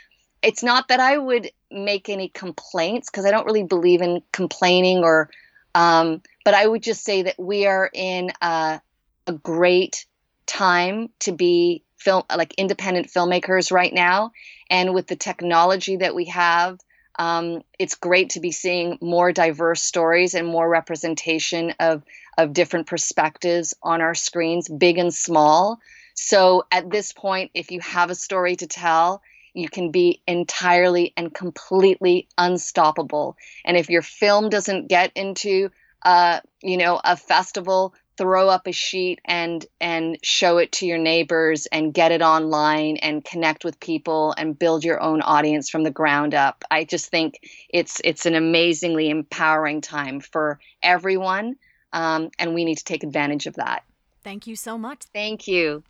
it's 0.42 0.62
not 0.62 0.88
that 0.88 1.00
i 1.00 1.16
would 1.16 1.50
make 1.70 2.08
any 2.08 2.28
complaints 2.28 3.08
because 3.08 3.24
i 3.24 3.30
don't 3.30 3.46
really 3.46 3.62
believe 3.62 4.02
in 4.02 4.22
complaining 4.32 5.04
or 5.04 5.30
um, 5.74 6.20
but 6.44 6.54
i 6.54 6.66
would 6.66 6.82
just 6.82 7.04
say 7.04 7.22
that 7.22 7.38
we 7.38 7.66
are 7.66 7.88
in 7.92 8.30
a, 8.42 8.80
a 9.26 9.32
great 9.32 10.04
time 10.52 11.08
to 11.20 11.32
be 11.32 11.82
film 11.98 12.24
like 12.34 12.54
independent 12.54 13.08
filmmakers 13.08 13.72
right 13.72 13.92
now. 13.92 14.32
And 14.68 14.92
with 14.94 15.06
the 15.06 15.16
technology 15.16 15.96
that 15.96 16.14
we 16.14 16.26
have 16.26 16.78
um, 17.18 17.62
it's 17.78 17.94
great 17.94 18.30
to 18.30 18.40
be 18.40 18.52
seeing 18.52 18.98
more 19.00 19.32
diverse 19.32 19.82
stories 19.82 20.34
and 20.34 20.46
more 20.46 20.68
representation 20.68 21.74
of 21.78 22.02
of 22.38 22.54
different 22.54 22.86
perspectives 22.86 23.74
on 23.82 24.00
our 24.00 24.14
screens 24.14 24.68
big 24.68 24.96
and 24.98 25.12
small. 25.12 25.80
So 26.14 26.64
at 26.70 26.90
this 26.90 27.12
point 27.12 27.50
if 27.54 27.70
you 27.70 27.80
have 27.80 28.10
a 28.10 28.14
story 28.14 28.56
to 28.56 28.66
tell 28.66 29.22
you 29.54 29.68
can 29.68 29.90
be 29.90 30.22
entirely 30.26 31.12
and 31.14 31.34
completely 31.34 32.26
unstoppable. 32.38 33.36
And 33.66 33.76
if 33.76 33.90
your 33.90 34.00
film 34.00 34.48
doesn't 34.48 34.88
get 34.88 35.12
into 35.14 35.70
uh, 36.02 36.40
you 36.62 36.78
know 36.78 37.00
a 37.04 37.16
festival 37.16 37.94
throw 38.16 38.48
up 38.48 38.66
a 38.66 38.72
sheet 38.72 39.20
and 39.24 39.64
and 39.80 40.18
show 40.22 40.58
it 40.58 40.72
to 40.72 40.86
your 40.86 40.98
neighbors 40.98 41.66
and 41.66 41.94
get 41.94 42.12
it 42.12 42.22
online 42.22 42.96
and 42.98 43.24
connect 43.24 43.64
with 43.64 43.80
people 43.80 44.34
and 44.36 44.58
build 44.58 44.84
your 44.84 45.00
own 45.00 45.22
audience 45.22 45.70
from 45.70 45.82
the 45.82 45.90
ground 45.90 46.34
up. 46.34 46.64
I 46.70 46.84
just 46.84 47.10
think 47.10 47.40
it's 47.68 48.00
it's 48.04 48.26
an 48.26 48.34
amazingly 48.34 49.10
empowering 49.10 49.80
time 49.80 50.20
for 50.20 50.58
everyone, 50.82 51.56
um, 51.92 52.30
and 52.38 52.54
we 52.54 52.64
need 52.64 52.78
to 52.78 52.84
take 52.84 53.02
advantage 53.02 53.46
of 53.46 53.54
that. 53.54 53.84
Thank 54.24 54.46
you 54.46 54.56
so 54.56 54.78
much. 54.78 55.02
Thank 55.12 55.48
you. 55.48 55.82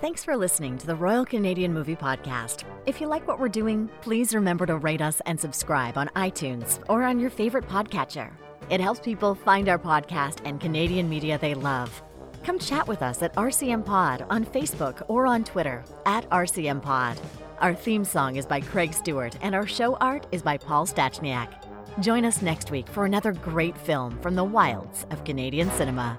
Thanks 0.00 0.24
for 0.24 0.34
listening 0.34 0.78
to 0.78 0.86
the 0.86 0.94
Royal 0.94 1.26
Canadian 1.26 1.74
Movie 1.74 1.96
Podcast. 1.96 2.64
If 2.86 3.02
you 3.02 3.06
like 3.06 3.28
what 3.28 3.38
we're 3.38 3.48
doing, 3.48 3.90
please 4.00 4.34
remember 4.34 4.64
to 4.64 4.78
rate 4.78 5.02
us 5.02 5.20
and 5.26 5.38
subscribe 5.38 5.98
on 5.98 6.08
iTunes 6.16 6.82
or 6.88 7.02
on 7.02 7.20
your 7.20 7.28
favorite 7.28 7.68
podcatcher. 7.68 8.30
It 8.70 8.80
helps 8.80 9.00
people 9.00 9.34
find 9.34 9.68
our 9.68 9.80
podcast 9.80 10.42
and 10.44 10.60
Canadian 10.60 11.08
media 11.08 11.38
they 11.38 11.54
love. 11.54 12.02
Come 12.44 12.56
chat 12.56 12.86
with 12.86 13.02
us 13.02 13.20
at 13.20 13.34
RCM 13.34 13.84
Pod 13.84 14.24
on 14.30 14.46
Facebook 14.46 15.02
or 15.08 15.26
on 15.26 15.42
Twitter 15.42 15.84
at 16.06 16.30
RCM 16.30 16.80
Pod. 16.80 17.20
Our 17.58 17.74
theme 17.74 18.04
song 18.04 18.36
is 18.36 18.46
by 18.46 18.60
Craig 18.60 18.94
Stewart, 18.94 19.36
and 19.42 19.56
our 19.56 19.66
show 19.66 19.96
art 19.96 20.26
is 20.30 20.40
by 20.40 20.56
Paul 20.56 20.86
Stachniak. 20.86 21.52
Join 21.98 22.24
us 22.24 22.42
next 22.42 22.70
week 22.70 22.88
for 22.88 23.04
another 23.04 23.32
great 23.32 23.76
film 23.76 24.16
from 24.20 24.36
the 24.36 24.44
wilds 24.44 25.04
of 25.10 25.24
Canadian 25.24 25.68
cinema. 25.72 26.18